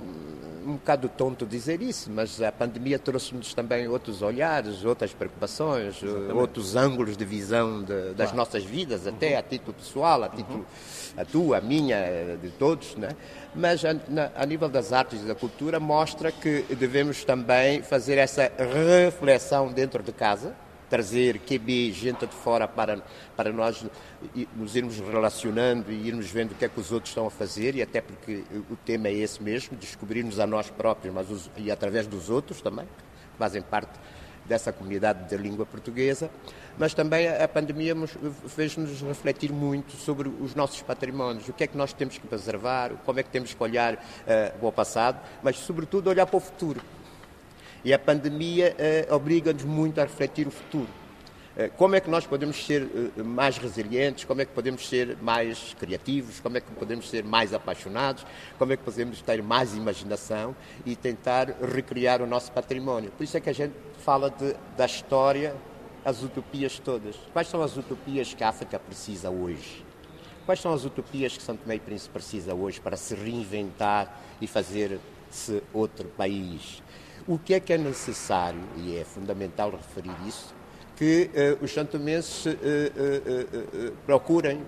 um 0.67 0.73
bocado 0.73 1.07
tonto 1.07 1.45
dizer 1.45 1.81
isso, 1.81 2.11
mas 2.11 2.41
a 2.41 2.51
pandemia 2.51 2.99
trouxe-nos 2.99 3.53
também 3.53 3.87
outros 3.87 4.21
olhares, 4.21 4.83
outras 4.83 5.13
preocupações, 5.13 6.03
Exatamente. 6.03 6.33
outros 6.33 6.75
ângulos 6.75 7.15
de 7.15 7.23
visão 7.23 7.81
de, 7.83 8.09
das 8.09 8.31
claro. 8.31 8.35
nossas 8.37 8.63
vidas, 8.63 9.07
até 9.07 9.33
uhum. 9.33 9.39
a 9.39 9.41
título 9.41 9.73
pessoal, 9.73 10.23
a 10.23 10.29
título 10.29 10.59
uhum. 10.59 11.21
a 11.21 11.25
tua, 11.25 11.57
a 11.57 11.61
minha, 11.61 12.37
de 12.41 12.49
todos, 12.51 12.95
né? 12.95 13.09
Mas 13.55 13.83
a, 13.85 13.93
na, 14.09 14.29
a 14.35 14.45
nível 14.45 14.67
das 14.67 14.91
artes 14.91 15.21
e 15.21 15.25
da 15.25 15.35
cultura 15.35 15.79
mostra 15.79 16.31
que 16.31 16.63
devemos 16.75 17.23
também 17.23 17.81
fazer 17.81 18.17
essa 18.17 18.51
reflexão 18.57 19.71
dentro 19.71 20.03
de 20.03 20.11
casa, 20.11 20.53
trazer 20.89 21.39
QB, 21.39 21.91
gente 21.91 22.25
de 22.25 22.33
fora 22.35 22.67
para, 22.67 23.01
para 23.35 23.51
nós 23.51 23.85
nos 24.55 24.75
irmos 24.75 24.99
relacionando 24.99 25.91
e 25.91 26.07
irmos 26.07 26.29
vendo 26.29 26.51
o 26.51 26.55
que 26.55 26.65
é 26.65 26.69
que 26.69 26.79
os 26.79 26.91
outros 26.91 27.11
estão 27.11 27.27
a 27.27 27.31
fazer 27.31 27.75
e 27.75 27.81
até 27.81 28.01
porque 28.01 28.43
o 28.69 28.75
tema 28.75 29.07
é 29.07 29.13
esse 29.13 29.41
mesmo, 29.41 29.77
descobrirmos 29.77 30.39
a 30.39 30.47
nós 30.47 30.69
próprios 30.69 31.13
mas 31.13 31.29
os, 31.29 31.49
e 31.57 31.71
através 31.71 32.07
dos 32.07 32.29
outros 32.29 32.61
também, 32.61 32.85
que 32.85 33.37
fazem 33.37 33.61
parte 33.61 33.99
dessa 34.47 34.71
comunidade 34.71 35.27
de 35.29 35.37
língua 35.37 35.65
portuguesa, 35.65 36.29
mas 36.77 36.93
também 36.93 37.27
a 37.27 37.47
pandemia 37.47 37.93
fez-nos 38.47 39.01
refletir 39.01 39.51
muito 39.51 39.93
sobre 39.97 40.29
os 40.29 40.55
nossos 40.55 40.81
patrimónios, 40.81 41.47
o 41.49 41.53
que 41.53 41.63
é 41.63 41.67
que 41.67 41.77
nós 41.77 41.91
temos 41.91 42.17
que 42.17 42.25
preservar, 42.25 42.91
como 43.05 43.19
é 43.19 43.23
que 43.23 43.29
temos 43.29 43.53
que 43.53 43.61
olhar 43.61 43.95
uh, 43.95 44.57
para 44.57 44.67
o 44.67 44.71
passado, 44.71 45.19
mas 45.43 45.57
sobretudo 45.57 46.09
olhar 46.09 46.25
para 46.25 46.37
o 46.37 46.39
futuro. 46.39 46.81
E 47.83 47.93
a 47.93 47.99
pandemia 47.99 48.75
uh, 49.09 49.15
obriga-nos 49.15 49.63
muito 49.63 49.99
a 49.99 50.03
refletir 50.03 50.47
o 50.47 50.51
futuro. 50.51 50.89
Uh, 51.55 51.69
como 51.77 51.95
é 51.95 51.99
que 51.99 52.09
nós 52.09 52.25
podemos 52.25 52.65
ser 52.65 52.87
mais 53.17 53.57
resilientes, 53.57 54.25
como 54.25 54.41
é 54.41 54.45
que 54.45 54.51
podemos 54.51 54.87
ser 54.87 55.17
mais 55.21 55.75
criativos, 55.79 56.39
como 56.39 56.57
é 56.57 56.61
que 56.61 56.71
podemos 56.71 57.09
ser 57.09 57.23
mais 57.23 57.53
apaixonados, 57.53 58.25
como 58.57 58.73
é 58.73 58.77
que 58.77 58.83
podemos 58.83 59.21
ter 59.21 59.41
mais 59.41 59.75
imaginação 59.75 60.55
e 60.85 60.95
tentar 60.95 61.55
recriar 61.73 62.21
o 62.21 62.27
nosso 62.27 62.51
património. 62.51 63.11
Por 63.11 63.23
isso 63.23 63.37
é 63.37 63.39
que 63.39 63.49
a 63.49 63.53
gente 63.53 63.73
fala 63.99 64.29
de, 64.29 64.55
da 64.75 64.85
história 64.85 65.55
as 66.07 66.23
utopias 66.23 66.79
todas. 66.79 67.17
Quais 67.33 67.49
são 67.49 67.61
as 67.61 67.75
utopias 67.75 68.33
que 68.33 68.41
a 68.41 68.47
África 68.47 68.79
precisa 68.79 69.29
hoje? 69.29 69.83
Quais 70.45 70.61
são 70.61 70.71
as 70.71 70.85
utopias 70.85 71.35
que 71.35 71.43
São 71.43 71.57
Tomé 71.57 71.75
e 71.75 71.79
Príncipe 71.79 72.13
precisa 72.13 72.55
hoje 72.55 72.79
para 72.79 72.95
se 72.95 73.13
reinventar 73.13 74.17
e 74.39 74.47
fazer-se 74.47 75.61
outro 75.73 76.07
país? 76.07 76.81
O 77.27 77.37
que 77.37 77.53
é 77.53 77.59
que 77.59 77.73
é 77.73 77.77
necessário, 77.77 78.59
e 78.77 78.97
é 78.97 79.03
fundamental 79.03 79.69
referir 79.71 80.15
isso, 80.25 80.55
que 80.95 81.29
uh, 81.61 81.63
os 81.63 81.73
santomenses 81.73 82.45
uh, 82.45 82.49
uh, 82.49 83.91
procurem, 84.05 84.61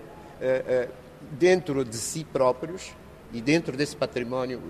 dentro 1.31 1.83
de 1.83 1.97
si 1.97 2.23
próprios 2.23 2.93
e 3.33 3.41
dentro 3.41 3.75
desse 3.75 3.93
património 3.93 4.61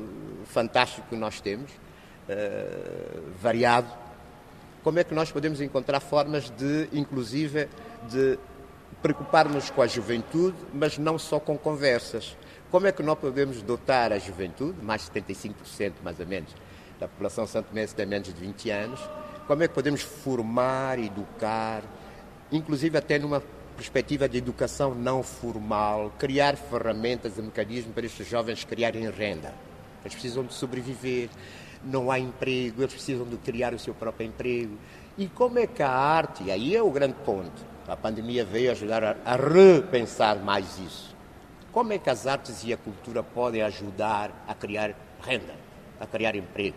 fantástico 0.45 1.07
que 1.07 1.15
nós 1.15 1.39
temos, 1.39 1.69
variado, 3.39 3.87
como 4.83 4.97
é 4.97 5.03
que 5.03 5.13
nós 5.13 5.31
podemos 5.31 5.61
encontrar 5.61 5.99
formas 5.99 6.49
de, 6.49 6.89
inclusive, 6.91 7.69
de 8.09 8.39
preocuparmos 8.99 9.69
com 9.69 9.83
a 9.83 9.87
juventude, 9.87 10.57
mas 10.73 10.97
não 10.97 11.19
só 11.19 11.39
com 11.39 11.55
conversas. 11.55 12.35
Como 12.71 12.87
é 12.87 12.91
que 12.91 13.03
nós 13.03 13.19
podemos 13.19 13.61
dotar 13.61 14.11
a 14.11 14.17
juventude, 14.17 14.75
mais 14.81 15.03
de 15.03 15.21
75% 15.21 15.93
mais 16.03 16.19
ou 16.19 16.25
menos, 16.25 16.55
da 16.99 17.07
população 17.07 17.47
santomense 17.47 17.95
tem 17.95 18.05
menos 18.05 18.27
de 18.27 18.33
20 18.33 18.69
anos, 18.69 18.99
como 19.47 19.63
é 19.63 19.67
que 19.67 19.73
podemos 19.73 20.01
formar, 20.01 20.99
educar, 20.99 21.81
inclusive 22.51 22.97
até 22.97 23.17
numa 23.17 23.41
perspectiva 23.75 24.27
de 24.27 24.37
educação 24.37 24.93
não 24.93 25.23
formal, 25.23 26.11
criar 26.19 26.57
ferramentas 26.57 27.37
e 27.37 27.41
mecanismos 27.41 27.93
para 27.93 28.05
estes 28.05 28.27
jovens 28.27 28.65
criarem 28.65 29.09
renda. 29.09 29.53
Eles 30.03 30.13
precisam 30.13 30.43
de 30.43 30.53
sobreviver 30.53 31.29
não 31.83 32.11
há 32.11 32.19
emprego, 32.19 32.81
eles 32.81 32.93
precisam 32.93 33.25
de 33.25 33.37
criar 33.37 33.73
o 33.73 33.79
seu 33.79 33.93
próprio 33.93 34.27
emprego. 34.27 34.77
E 35.17 35.27
como 35.27 35.59
é 35.59 35.67
que 35.67 35.81
a 35.81 35.89
arte, 35.89 36.51
aí 36.51 36.75
é 36.75 36.81
o 36.81 36.91
grande 36.91 37.15
ponto, 37.25 37.65
a 37.87 37.95
pandemia 37.95 38.43
veio 38.43 38.71
ajudar 38.71 39.17
a 39.25 39.35
repensar 39.35 40.37
mais 40.43 40.77
isso. 40.79 41.15
Como 41.71 41.93
é 41.93 41.97
que 41.97 42.09
as 42.09 42.27
artes 42.27 42.63
e 42.63 42.73
a 42.73 42.77
cultura 42.77 43.23
podem 43.23 43.61
ajudar 43.61 44.31
a 44.47 44.53
criar 44.53 44.93
renda, 45.21 45.53
a 45.99 46.05
criar 46.05 46.35
emprego? 46.35 46.75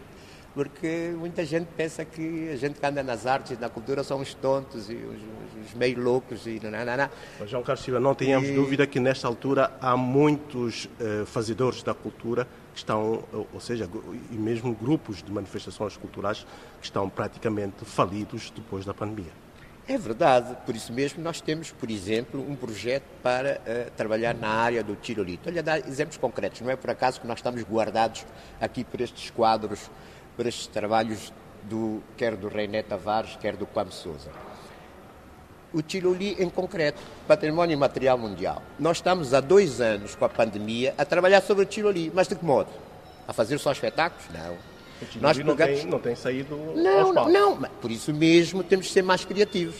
Porque 0.55 1.15
muita 1.17 1.45
gente 1.45 1.67
pensa 1.77 2.05
que 2.05 2.51
a 2.51 2.57
gente 2.57 2.79
que 2.79 2.87
anda 2.87 3.03
nas 3.03 3.27
artes 3.27 3.53
e 3.53 3.61
na 3.61 3.69
cultura 3.69 4.05
são 4.05 4.21
os 4.21 4.35
tontos 4.35 4.91
e 4.91 4.95
os, 4.95 5.67
os 5.67 5.75
meio 5.75 5.99
loucos 5.99 6.47
e 6.47 6.61
não, 6.63 6.71
não, 6.71 6.97
não. 6.97 7.11
Mas 7.41 7.49
João 7.49 7.63
Carlos 7.63 7.85
Silva, 7.85 7.99
não 7.99 8.15
tenhamos 8.15 8.51
e... 8.51 8.55
dúvida 8.55 8.87
que 8.87 9.01
nesta 9.01 9.27
altura 9.27 9.73
há 9.81 9.97
muitos 9.97 10.85
uh, 10.85 11.25
fazedores 11.27 11.83
da 11.83 11.95
cultura 11.95 12.47
que 12.73 12.79
estão, 12.79 13.23
ou 13.53 13.61
seja, 13.61 13.89
e 14.31 14.35
mesmo 14.35 14.75
grupos 14.75 15.23
de 15.23 15.31
manifestações 15.31 15.97
culturais 15.97 16.47
que 16.81 16.87
estão 16.87 17.09
praticamente 17.09 17.85
falidos 17.85 18.51
depois 18.55 18.85
da 18.85 18.95
pandemia. 18.95 19.33
É 19.87 19.99
verdade, 19.99 20.57
por 20.65 20.77
isso 20.77 20.93
mesmo 20.93 21.23
nós 21.23 21.41
temos, 21.41 21.73
por 21.73 21.91
exemplo, 21.91 22.41
um 22.41 22.55
projeto 22.55 23.05
para 23.23 23.61
uh, 23.61 23.91
trabalhar 23.97 24.33
na 24.33 24.49
área 24.49 24.83
do 24.83 24.95
tirolito. 24.95 25.49
Olha, 25.49 25.63
dar 25.63 25.79
exemplos 25.87 26.17
concretos, 26.17 26.61
não 26.61 26.71
é 26.71 26.77
por 26.77 26.89
acaso 26.89 27.21
que 27.21 27.27
nós 27.27 27.41
estamos 27.41 27.63
guardados 27.63 28.25
aqui 28.61 28.85
por 28.85 29.01
estes 29.01 29.31
quadros, 29.31 29.91
por 30.37 30.47
estes 30.47 30.67
trabalhos, 30.67 31.33
do, 31.65 32.03
quer 32.17 32.37
do 32.37 32.49
Reiné 32.49 32.83
Tavares, 32.83 33.37
quer 33.41 33.57
do 33.57 33.67
Quam 33.67 33.91
Souza 33.91 34.31
o 35.73 35.81
Tiroli 35.81 36.37
em 36.39 36.49
concreto, 36.49 37.01
património 37.27 37.79
material 37.79 38.19
mundial. 38.19 38.63
Nós 38.79 38.99
estamos 38.99 39.33
há 39.33 39.41
dois 39.41 39.81
anos 39.81 40.15
com 40.15 40.25
a 40.25 40.29
pandemia 40.29 40.95
a 40.99 41.05
trabalhar 41.05 41.41
sobre 41.41 41.63
o 41.63 41.67
Tiroli, 41.67 42.13
mas 42.15 42.29
de 42.29 42.37
que 42.37 42.45
modo? 42.45 42.69
A 43.27 43.33
fazer 43.33 43.59
só 43.59 43.73
espetáculos? 43.73 44.25
Não. 44.33 44.55
O 44.55 45.21
Nós 45.21 45.37
não, 45.39 45.57
tem, 45.57 45.87
não 45.87 45.99
tem 45.99 46.15
saído 46.15 46.57
Não, 46.77 47.13
não. 47.29 47.63
Por 47.81 47.91
isso 47.91 48.13
mesmo 48.13 48.63
temos 48.63 48.87
que 48.87 48.93
ser 48.93 49.03
mais 49.03 49.25
criativos. 49.25 49.77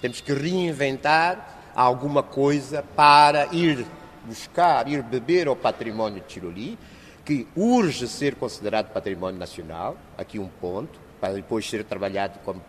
Temos 0.00 0.20
que 0.20 0.32
reinventar 0.32 1.72
alguma 1.74 2.22
coisa 2.22 2.82
para 2.96 3.46
ir 3.52 3.86
buscar, 4.24 4.88
ir 4.88 5.02
beber 5.02 5.46
ao 5.46 5.54
património 5.54 6.20
de 6.20 6.26
Tiroli, 6.26 6.78
que 7.30 7.46
urge 7.54 8.08
ser 8.08 8.34
considerado 8.34 8.92
património 8.92 9.38
nacional, 9.38 9.96
aqui 10.18 10.40
um 10.40 10.48
ponto, 10.48 10.98
para 11.20 11.34
depois 11.34 11.68
ser 11.70 11.84
trabalhado 11.84 12.40
como 12.44 12.60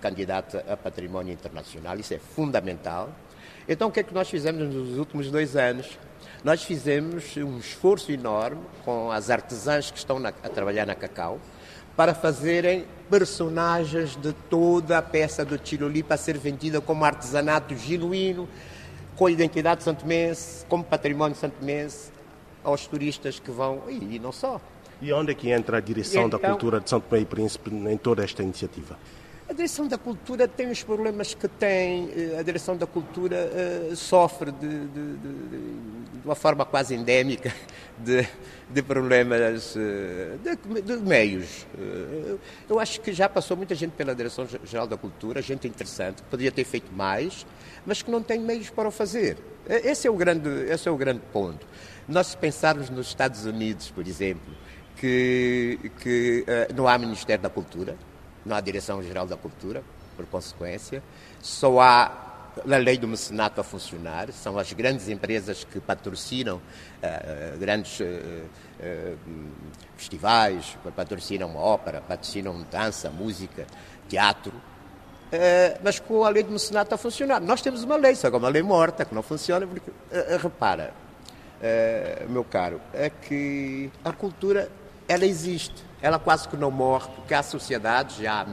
candidata 0.00 0.64
a 0.66 0.74
património 0.78 1.30
internacional, 1.30 1.98
isso 1.98 2.14
é 2.14 2.18
fundamental. 2.18 3.10
Então, 3.68 3.88
o 3.88 3.92
que 3.92 4.00
é 4.00 4.02
que 4.02 4.14
nós 4.14 4.30
fizemos 4.30 4.74
nos 4.74 4.96
últimos 4.96 5.30
dois 5.30 5.56
anos? 5.56 5.98
Nós 6.42 6.62
fizemos 6.62 7.36
um 7.36 7.58
esforço 7.58 8.10
enorme 8.10 8.62
com 8.82 9.10
as 9.10 9.28
artesãs 9.28 9.90
que 9.90 9.98
estão 9.98 10.18
na, 10.18 10.30
a 10.30 10.48
trabalhar 10.48 10.86
na 10.86 10.94
Cacau 10.94 11.38
para 11.94 12.14
fazerem 12.14 12.86
personagens 13.10 14.16
de 14.16 14.32
toda 14.32 14.96
a 14.96 15.02
peça 15.02 15.44
do 15.44 15.58
Tiroli 15.58 16.02
para 16.02 16.16
ser 16.16 16.38
vendida 16.38 16.80
como 16.80 17.04
artesanato 17.04 17.76
genuíno, 17.76 18.48
com 19.16 19.28
identidade 19.28 19.82
santomense, 19.82 20.64
como 20.64 20.82
património 20.82 21.36
santomense, 21.36 22.11
aos 22.64 22.86
turistas 22.86 23.38
que 23.38 23.50
vão, 23.50 23.82
e, 23.88 24.16
e 24.16 24.18
não 24.18 24.32
só. 24.32 24.60
E 25.00 25.12
onde 25.12 25.32
é 25.32 25.34
que 25.34 25.50
entra 25.50 25.78
a 25.78 25.80
direção 25.80 26.26
então, 26.26 26.38
da 26.38 26.48
cultura 26.48 26.80
de 26.80 26.88
São 26.88 27.00
Tomé 27.00 27.22
e 27.22 27.24
Príncipe 27.24 27.74
em 27.74 27.96
toda 27.96 28.22
esta 28.22 28.42
iniciativa? 28.42 28.96
A 29.48 29.52
direção 29.52 29.86
da 29.88 29.98
cultura 29.98 30.46
tem 30.46 30.70
os 30.70 30.82
problemas 30.82 31.34
que 31.34 31.48
tem. 31.48 32.08
Eh, 32.16 32.38
a 32.38 32.42
direção 32.42 32.76
da 32.76 32.86
cultura 32.86 33.50
uh, 33.90 33.96
sofre 33.96 34.52
de, 34.52 34.68
de, 34.68 34.86
de, 34.86 35.48
de, 35.48 36.24
uma 36.24 36.34
forma 36.36 36.64
quase 36.64 36.94
endémica 36.94 37.52
de, 37.98 38.26
problemas 38.80 39.74
uh, 39.74 40.38
de, 40.82 40.96
meios. 40.98 41.66
Uh, 41.74 42.38
eu 42.70 42.78
acho 42.78 43.00
que 43.00 43.12
já 43.12 43.28
passou 43.28 43.56
muita 43.56 43.74
gente 43.74 43.90
pela 43.90 44.14
Direção-Geral 44.14 44.86
da 44.86 44.96
Cultura, 44.96 45.42
gente 45.42 45.66
interessante, 45.66 46.22
que 46.22 46.28
poderia 46.28 46.52
ter 46.52 46.64
feito 46.64 46.92
mais, 46.92 47.44
mas 47.84 48.00
que 48.00 48.10
não 48.10 48.22
tem 48.22 48.38
meios 48.38 48.70
para 48.70 48.88
o 48.88 48.92
fazer. 48.92 49.36
Esse 49.66 50.06
é 50.06 50.10
o 50.10 50.16
grande, 50.16 50.48
esse 50.70 50.88
é 50.88 50.92
o 50.92 50.96
grande 50.96 51.22
ponto. 51.32 51.66
Nós, 52.06 52.28
se 52.28 52.36
pensarmos 52.36 52.88
nos 52.88 53.08
Estados 53.08 53.44
Unidos, 53.44 53.90
por 53.90 54.06
exemplo, 54.06 54.54
que, 54.96 55.78
que 56.00 56.44
não 56.74 56.86
há 56.88 56.96
Ministério 56.96 57.42
da 57.42 57.50
Cultura, 57.50 57.96
não 58.46 58.56
há 58.56 58.60
Direção-Geral 58.60 59.26
da 59.26 59.36
Cultura, 59.36 59.82
por 60.16 60.26
consequência. 60.26 61.02
Só 61.40 61.80
há 61.80 62.31
a 62.60 62.76
lei 62.76 62.98
do 62.98 63.08
mecenato 63.08 63.60
a 63.60 63.64
funcionar, 63.64 64.30
são 64.32 64.58
as 64.58 64.72
grandes 64.72 65.08
empresas 65.08 65.64
que 65.64 65.80
patrocinam 65.80 66.56
uh, 66.56 67.58
grandes 67.58 68.00
uh, 68.00 68.04
uh, 68.04 69.18
festivais, 69.96 70.76
patrocinam 70.94 71.56
ópera, 71.56 72.00
patrocinam 72.00 72.64
dança, 72.70 73.10
música, 73.10 73.66
teatro. 74.08 74.52
mas 75.82 75.98
com 75.98 76.24
a 76.24 76.28
lei 76.28 76.42
do 76.42 76.52
mecenato 76.52 76.94
a 76.94 76.98
funcionar. 76.98 77.40
Nós 77.40 77.62
temos 77.62 77.82
uma 77.82 77.96
lei, 77.96 78.14
só 78.14 78.28
que 78.28 78.36
é 78.36 78.38
uma 78.38 78.48
lei 78.48 78.62
morta, 78.62 79.04
que 79.04 79.14
não 79.14 79.22
funciona, 79.22 79.66
porque, 79.66 79.90
repara, 80.42 80.92
meu 82.28 82.44
caro, 82.44 82.80
é 82.92 83.08
que 83.08 83.90
a 84.04 84.12
cultura, 84.12 84.68
ela 85.08 85.24
existe 85.24 85.82
ela 86.02 86.18
quase 86.18 86.48
que 86.48 86.56
não 86.56 86.70
morre, 86.70 87.08
porque 87.14 87.32
há 87.32 87.42
sociedades, 87.42 88.16
já 88.16 88.42
há 88.42 88.46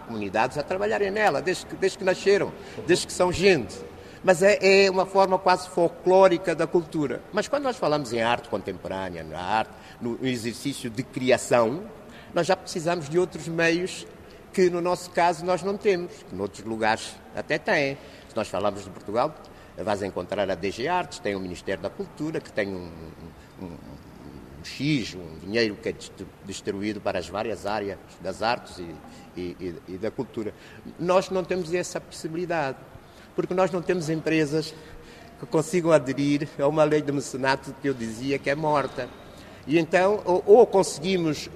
comunidades 0.00 0.58
a 0.58 0.62
trabalharem 0.62 1.10
nela, 1.10 1.40
desde 1.40 1.66
que, 1.66 1.76
desde 1.76 1.98
que 1.98 2.04
nasceram, 2.04 2.52
desde 2.86 3.06
que 3.06 3.12
são 3.12 3.32
gente. 3.32 3.76
Mas 4.24 4.42
é, 4.42 4.84
é, 4.84 4.90
uma 4.90 5.04
forma 5.04 5.38
quase 5.38 5.68
folclórica 5.68 6.54
da 6.54 6.66
cultura. 6.66 7.20
Mas 7.32 7.48
quando 7.48 7.64
nós 7.64 7.76
falamos 7.76 8.12
em 8.12 8.22
arte 8.22 8.48
contemporânea, 8.48 9.24
na 9.24 9.40
arte, 9.40 9.72
no 10.00 10.18
exercício 10.24 10.88
de 10.88 11.02
criação, 11.02 11.82
nós 12.32 12.46
já 12.46 12.56
precisamos 12.56 13.08
de 13.08 13.18
outros 13.18 13.48
meios 13.48 14.06
que 14.52 14.68
no 14.68 14.80
nosso 14.80 15.10
caso 15.10 15.44
nós 15.44 15.62
não 15.62 15.76
temos, 15.76 16.12
que 16.28 16.34
noutros 16.34 16.64
lugares 16.64 17.16
até 17.34 17.58
têm. 17.58 17.96
Se 18.28 18.36
nós 18.36 18.48
falamos 18.48 18.84
de 18.84 18.90
Portugal, 18.90 19.34
vais 19.76 20.02
encontrar 20.02 20.48
a 20.50 20.54
DG 20.54 20.86
Artes, 20.88 21.18
tem 21.18 21.34
o 21.34 21.40
Ministério 21.40 21.82
da 21.82 21.90
Cultura, 21.90 22.40
que 22.40 22.52
tem 22.52 22.68
um, 22.68 22.90
um, 23.60 23.76
um 24.62 24.64
X, 24.64 25.14
um 25.14 25.38
dinheiro 25.44 25.76
que 25.82 25.88
é 25.88 25.94
distribuído 26.44 27.00
para 27.00 27.18
as 27.18 27.28
várias 27.28 27.66
áreas 27.66 27.98
das 28.20 28.42
artes 28.42 28.78
e, 28.78 28.94
e, 29.36 29.74
e 29.88 29.98
da 29.98 30.10
cultura. 30.10 30.54
Nós 30.98 31.28
não 31.30 31.42
temos 31.42 31.74
essa 31.74 32.00
possibilidade, 32.00 32.78
porque 33.34 33.52
nós 33.52 33.70
não 33.70 33.82
temos 33.82 34.08
empresas 34.08 34.72
que 35.40 35.46
consigam 35.46 35.90
aderir 35.90 36.48
a 36.58 36.68
uma 36.68 36.84
lei 36.84 37.02
de 37.02 37.10
mecenato 37.10 37.74
que 37.82 37.88
eu 37.88 37.94
dizia 37.94 38.38
que 38.38 38.48
é 38.48 38.54
morta. 38.54 39.08
E 39.66 39.78
então, 39.78 40.22
ou, 40.24 40.42
ou 40.46 40.66
conseguimos 40.66 41.50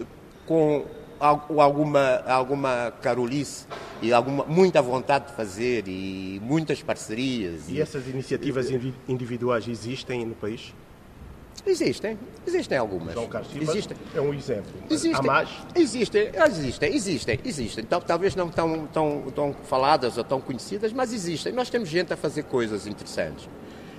com 0.45 0.85
alguma, 1.19 2.23
alguma 2.27 2.93
carolice 3.03 3.67
e 4.03 4.13
alguma, 4.13 4.45
muita 4.45 4.83
vontade 4.83 5.29
de 5.29 5.33
fazer 5.35 5.85
e 5.87 6.41
muitas 6.43 6.83
parcerias. 6.83 7.69
E, 7.69 7.75
e 7.75 7.81
essas 7.81 8.07
iniciativas 8.09 8.69
individuais 9.09 9.67
existem 9.69 10.25
no 10.25 10.35
país? 10.35 10.75
Existem, 11.65 12.19
existem 12.47 12.79
algumas. 12.79 13.15
João 13.15 13.27
Carlos 13.29 13.51
existem. 13.57 13.97
é 14.15 14.21
um 14.21 14.35
exemplo. 14.35 14.73
Existem, 14.91 15.15
Há 15.15 15.23
mais? 15.23 15.49
Existem, 15.75 16.31
existem, 16.35 16.95
existem, 16.95 17.41
existem. 17.45 17.85
Então, 17.85 18.01
talvez 18.01 18.35
não 18.35 18.49
tão, 18.49 18.87
tão, 18.87 19.23
tão 19.35 19.55
faladas 19.65 20.19
ou 20.19 20.25
tão 20.25 20.41
conhecidas, 20.41 20.93
mas 20.93 21.13
existem. 21.13 21.53
Nós 21.53 21.71
temos 21.71 21.89
gente 21.89 22.13
a 22.13 22.17
fazer 22.17 22.45
coisas 22.45 22.87
interessantes. 22.87 23.49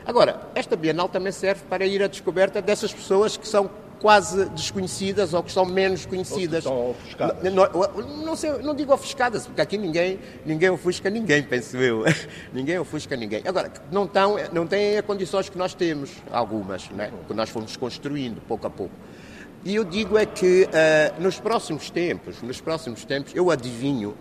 Agora, 0.05 0.49
esta 0.55 0.75
Bienal 0.75 1.09
também 1.09 1.33
serve 1.33 1.63
para 1.69 1.85
ir 1.85 2.01
à 2.01 2.07
descoberta 2.07 2.61
dessas 2.61 2.93
pessoas 2.93 3.35
que 3.35 3.47
são 3.47 3.69
quase 3.99 4.45
desconhecidas 4.49 5.33
ou 5.33 5.43
que 5.43 5.51
são 5.51 5.65
menos 5.65 6.05
conhecidas. 6.05 6.65
Ou 6.65 6.93
que 6.93 7.09
estão 7.09 7.27
ofuscadas. 7.29 7.53
Não, 7.53 8.25
não, 8.25 8.35
sei, 8.35 8.51
não 8.59 8.75
digo 8.75 8.93
ofuscadas, 8.93 9.45
porque 9.45 9.61
aqui 9.61 9.77
ninguém, 9.77 10.19
ninguém 10.45 10.69
ofusca 10.69 11.09
ninguém, 11.09 11.43
penso 11.43 11.77
eu. 11.77 12.03
ninguém 12.53 12.77
ofusca 12.79 13.15
ninguém. 13.15 13.43
Agora, 13.45 13.71
não, 13.91 14.05
estão, 14.05 14.35
não 14.51 14.67
têm 14.67 14.97
as 14.97 15.05
condições 15.05 15.49
que 15.49 15.57
nós 15.57 15.73
temos, 15.73 16.11
algumas, 16.31 16.89
né? 16.89 17.11
que 17.27 17.33
nós 17.33 17.49
fomos 17.49 17.75
construindo 17.75 18.41
pouco 18.47 18.67
a 18.67 18.69
pouco. 18.69 18.93
E 19.65 19.75
eu 19.75 19.83
digo 19.83 20.17
é 20.17 20.25
que 20.25 20.63
uh, 20.63 21.21
nos 21.21 21.39
próximos 21.39 21.89
tempos, 21.89 22.41
nos 22.41 22.61
próximos 22.61 23.03
tempos, 23.03 23.33
eu 23.35 23.51
adivinho 23.51 24.15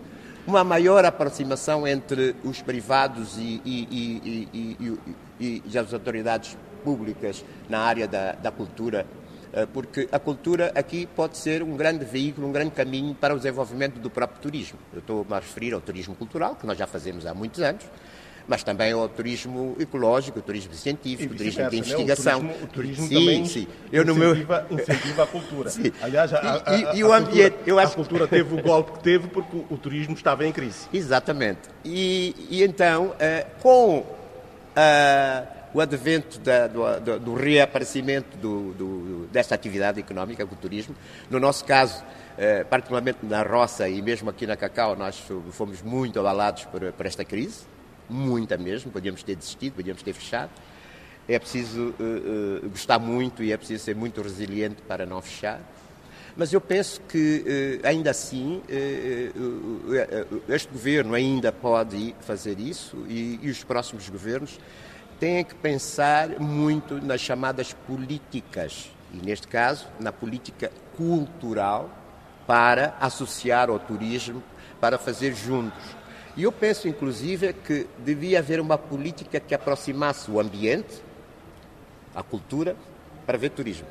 uma 0.45 0.63
maior 0.63 1.05
aproximação 1.05 1.87
entre 1.87 2.35
os 2.43 2.61
privados 2.61 3.37
e, 3.37 3.61
e, 3.65 4.47
e, 5.39 5.63
e 5.65 5.77
as 5.77 5.93
autoridades 5.93 6.57
públicas 6.83 7.43
na 7.69 7.79
área 7.79 8.07
da, 8.07 8.31
da 8.31 8.49
cultura 8.49 9.05
porque 9.65 10.07
a 10.11 10.19
cultura 10.19 10.71
aqui 10.75 11.07
pode 11.15 11.37
ser 11.37 11.63
um 11.63 11.75
grande 11.75 12.05
veículo, 12.05 12.47
um 12.47 12.51
grande 12.51 12.71
caminho 12.71 13.15
para 13.15 13.33
o 13.33 13.37
desenvolvimento 13.37 13.99
do 13.99 14.09
próprio 14.09 14.41
turismo. 14.41 14.77
Eu 14.93 14.99
estou 14.99 15.25
a 15.29 15.35
referir 15.35 15.73
ao 15.73 15.81
turismo 15.81 16.15
cultural, 16.15 16.55
que 16.55 16.65
nós 16.67 16.77
já 16.77 16.85
fazemos 16.85 17.25
há 17.25 17.33
muitos 17.33 17.61
anos, 17.61 17.83
mas 18.47 18.63
também 18.63 18.93
ao 18.93 19.09
turismo 19.09 19.75
ecológico, 19.79 20.39
o 20.39 20.41
turismo 20.41 20.73
científico, 20.73 21.33
o 21.33 21.37
turismo 21.37 21.69
de 21.69 21.77
investigação. 21.77 22.41
Né? 22.41 22.55
O 22.63 22.67
turismo, 22.67 23.05
o 23.05 23.07
turismo 23.07 23.07
sim, 23.07 23.13
também 23.13 23.45
sim. 23.45 23.67
Eu 23.91 24.03
incentiva, 24.03 24.67
no 24.69 24.75
meu... 24.75 24.83
incentiva 24.83 25.23
a 25.23 25.27
cultura. 25.27 25.69
Sim. 25.69 25.91
Aliás, 26.01 26.33
a, 26.33 26.37
a, 26.37 26.71
a, 26.71 26.75
e, 26.75 26.99
e 26.99 27.03
o 27.03 27.11
ambiente, 27.11 27.53
cultura, 27.53 27.69
eu 27.69 27.79
acho... 27.79 27.91
a 27.91 27.95
cultura 27.95 28.27
teve 28.27 28.55
o 28.55 28.61
golpe 28.63 28.91
que 28.93 29.03
teve 29.03 29.27
porque 29.27 29.57
o 29.69 29.77
turismo 29.77 30.13
estava 30.13 30.45
em 30.45 30.51
crise. 30.51 30.87
Exatamente. 30.93 31.61
E, 31.83 32.35
e 32.49 32.63
então, 32.63 33.07
uh, 33.07 33.61
com... 33.61 33.99
Uh, 33.99 35.56
o 35.73 35.81
advento 35.81 36.39
da, 36.39 36.67
do, 36.67 37.19
do, 37.19 37.33
reaparecimento 37.33 38.37
do, 38.37 38.73
do, 38.73 39.27
desta 39.31 39.53
atividade 39.53 39.99
económica, 39.99 40.43
o 40.43 40.55
turismo. 40.55 40.95
No 41.29 41.39
nosso 41.39 41.65
caso, 41.65 42.03
eh, 42.37 42.63
particularmente 42.63 43.19
na 43.23 43.43
roça 43.43 43.87
e 43.89 44.01
mesmo 44.01 44.29
aqui 44.29 44.47
na 44.47 44.55
Cacau, 44.55 44.95
nós 44.95 45.21
fomos 45.51 45.81
muito 45.81 46.19
abalados 46.19 46.65
por, 46.65 46.91
por 46.93 47.05
esta 47.05 47.25
crise, 47.25 47.65
muita 48.09 48.57
mesmo, 48.57 48.91
podíamos 48.91 49.23
ter 49.23 49.35
desistido, 49.35 49.73
podíamos 49.75 50.01
ter 50.01 50.13
fechado. 50.13 50.51
É 51.27 51.37
preciso 51.37 51.93
uh, 51.99 52.65
uh, 52.65 52.69
gostar 52.69 52.99
muito 52.99 53.43
e 53.43 53.51
é 53.51 53.57
preciso 53.57 53.83
ser 53.83 53.95
muito 53.95 54.21
resiliente 54.21 54.81
para 54.83 55.05
não 55.05 55.21
fechar. 55.21 55.59
Mas 56.37 56.53
eu 56.53 56.61
penso 56.61 57.01
que, 57.01 57.79
uh, 57.83 57.87
ainda 57.87 58.11
assim, 58.11 58.61
este 60.47 60.69
governo 60.71 61.13
ainda 61.13 61.51
pode 61.51 62.15
fazer 62.21 62.59
isso 62.59 63.03
e, 63.09 63.39
e 63.41 63.49
os 63.49 63.63
próximos 63.63 64.07
governos 64.07 64.57
têm 65.19 65.43
que 65.43 65.55
pensar 65.55 66.39
muito 66.39 67.01
nas 67.01 67.21
chamadas 67.21 67.73
políticas, 67.73 68.91
e 69.13 69.17
neste 69.17 69.47
caso, 69.47 69.87
na 69.99 70.11
política 70.11 70.71
cultural, 70.95 71.89
para 72.45 72.95
associar 72.99 73.69
ao 73.69 73.79
turismo, 73.79 74.41
para 74.79 74.97
fazer 74.97 75.33
juntos. 75.33 75.83
E 76.35 76.43
eu 76.43 76.51
penso, 76.51 76.87
inclusive, 76.87 77.51
que 77.51 77.87
devia 77.99 78.39
haver 78.39 78.59
uma 78.59 78.77
política 78.77 79.39
que 79.39 79.55
aproximasse 79.55 80.29
o 80.29 80.39
ambiente, 80.39 81.01
a 82.15 82.21
cultura, 82.23 82.75
para 83.25 83.37
ver 83.37 83.49
turismo. 83.49 83.87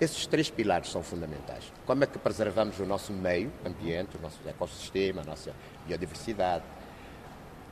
Esses 0.00 0.26
três 0.26 0.50
pilares 0.50 0.90
são 0.90 1.02
fundamentais. 1.02 1.72
Como 1.86 2.04
é 2.04 2.06
que 2.06 2.18
preservamos 2.18 2.78
o 2.78 2.84
nosso 2.84 3.12
meio 3.12 3.50
ambiente, 3.64 4.16
o 4.16 4.20
nosso 4.20 4.38
ecossistema, 4.46 5.22
a 5.22 5.24
nossa 5.24 5.52
biodiversidade? 5.86 6.64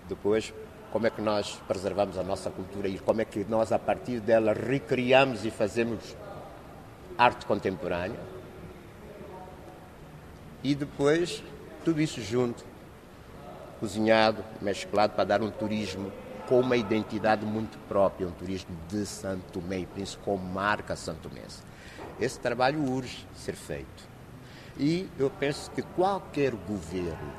Depois, 0.08 0.52
como 0.92 1.06
é 1.06 1.10
que 1.10 1.22
nós 1.22 1.58
preservamos 1.66 2.18
a 2.18 2.22
nossa 2.22 2.50
cultura 2.50 2.86
e 2.86 2.98
como 2.98 3.22
é 3.22 3.24
que 3.24 3.44
nós, 3.48 3.72
a 3.72 3.78
partir 3.78 4.20
dela, 4.20 4.52
recriamos 4.52 5.44
e 5.46 5.50
fazemos 5.50 6.14
arte 7.16 7.46
contemporânea. 7.46 8.20
E 10.62 10.74
depois, 10.74 11.42
tudo 11.82 12.00
isso 12.00 12.20
junto, 12.20 12.62
cozinhado, 13.80 14.44
mesclado, 14.60 15.14
para 15.14 15.24
dar 15.24 15.42
um 15.42 15.50
turismo 15.50 16.12
com 16.46 16.60
uma 16.60 16.76
identidade 16.76 17.46
muito 17.46 17.78
própria, 17.88 18.28
um 18.28 18.32
turismo 18.32 18.76
de 18.88 19.06
Santo 19.06 19.44
Tomé 19.50 19.78
e 19.78 19.86
Príncipe, 19.86 20.22
com 20.22 20.36
marca 20.36 20.94
santomense. 20.94 21.62
Esse 22.20 22.38
trabalho 22.38 22.84
urge 22.84 23.26
ser 23.34 23.54
feito. 23.54 24.12
E 24.78 25.08
eu 25.18 25.30
penso 25.30 25.70
que 25.70 25.80
qualquer 25.80 26.52
governo, 26.52 27.32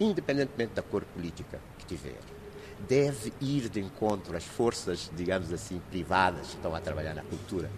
independentemente 0.00 0.74
da 0.74 0.82
cor 0.82 1.04
política 1.04 1.60
que 1.78 1.86
tiver, 1.86 2.18
deve 2.88 3.32
ir 3.40 3.68
de 3.68 3.80
encontro 3.80 4.36
às 4.36 4.44
forças, 4.44 5.10
digamos 5.14 5.52
assim, 5.52 5.80
privadas 5.90 6.48
que 6.48 6.56
estão 6.56 6.74
a 6.74 6.80
trabalhar 6.80 7.14
na 7.14 7.22
cultura. 7.22 7.70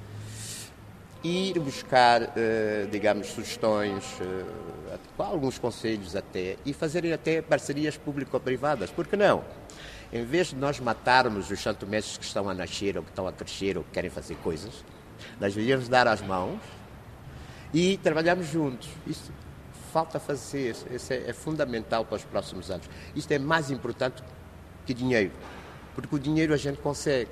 Ir 1.24 1.58
buscar, 1.60 2.22
uh, 2.22 2.88
digamos, 2.90 3.28
sugestões, 3.28 4.04
uh, 4.20 5.22
alguns 5.22 5.58
conselhos 5.58 6.16
até, 6.16 6.56
e 6.64 6.72
fazerem 6.72 7.12
até 7.12 7.40
parcerias 7.40 7.96
público-privadas. 7.96 8.90
Por 8.90 9.06
que 9.06 9.16
não? 9.16 9.44
Em 10.12 10.24
vez 10.24 10.48
de 10.48 10.56
nós 10.56 10.80
matarmos 10.80 11.50
os 11.50 11.60
santomenses 11.60 12.18
que 12.18 12.24
estão 12.24 12.48
a 12.48 12.54
nascer, 12.54 12.96
ou 12.96 13.02
que 13.02 13.10
estão 13.10 13.26
a 13.26 13.32
crescer, 13.32 13.78
ou 13.78 13.84
que 13.84 13.90
querem 13.90 14.10
fazer 14.10 14.34
coisas, 14.36 14.84
nós 15.40 15.54
deveríamos 15.54 15.88
dar 15.88 16.08
as 16.08 16.20
mãos 16.20 16.60
e 17.72 17.96
trabalharmos 17.98 18.46
juntos. 18.48 18.88
Isso 19.06 19.32
falta 19.92 20.18
fazer, 20.18 20.74
isso 20.90 21.12
é, 21.12 21.30
é 21.30 21.32
fundamental 21.32 22.04
para 22.04 22.16
os 22.16 22.24
próximos 22.24 22.70
anos. 22.70 22.88
Isto 23.14 23.32
é 23.32 23.38
mais 23.38 23.70
importante 23.70 24.22
que 24.86 24.94
dinheiro. 24.94 25.30
Porque 25.94 26.14
o 26.14 26.18
dinheiro 26.18 26.54
a 26.54 26.56
gente 26.56 26.78
consegue. 26.78 27.30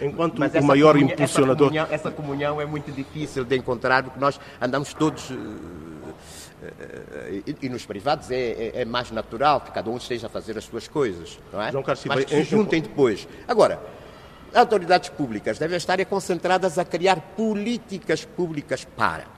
Enquanto 0.00 0.38
Mas 0.38 0.54
o 0.54 0.62
maior 0.62 0.94
comunhão, 0.94 1.12
impulsionador. 1.12 1.66
Essa 1.68 1.70
comunhão, 1.70 1.94
essa 1.94 2.10
comunhão, 2.10 2.60
é 2.60 2.66
muito 2.66 2.90
difícil 2.90 3.44
de 3.44 3.56
encontrar, 3.56 4.02
porque 4.02 4.18
nós 4.18 4.40
andamos 4.60 4.92
todos. 4.92 5.30
Uh, 5.30 5.84
e, 7.46 7.56
e, 7.62 7.68
nos 7.68 7.84
privados 7.84 8.30
é, 8.30 8.36
é, 8.36 8.72
é, 8.76 8.84
mais 8.86 9.10
natural 9.10 9.60
que 9.60 9.70
cada 9.70 9.90
um 9.90 9.98
esteja 9.98 10.28
a 10.28 10.30
fazer 10.30 10.56
as 10.56 10.64
suas 10.64 10.88
coisas, 10.88 11.38
não 11.52 11.60
é? 11.60 11.70
João 11.70 11.84
Carlos 11.84 12.04
Mas 12.06 12.28
se 12.28 12.42
juntem 12.42 12.80
depois. 12.80 13.28
Agora, 13.46 13.78
autoridades 14.54 15.10
públicas 15.10 15.58
devem 15.58 15.76
estar 15.76 16.02
concentradas 16.06 16.78
a 16.78 16.84
criar 16.84 17.20
políticas 17.36 18.24
públicas 18.24 18.84
para. 18.96 19.33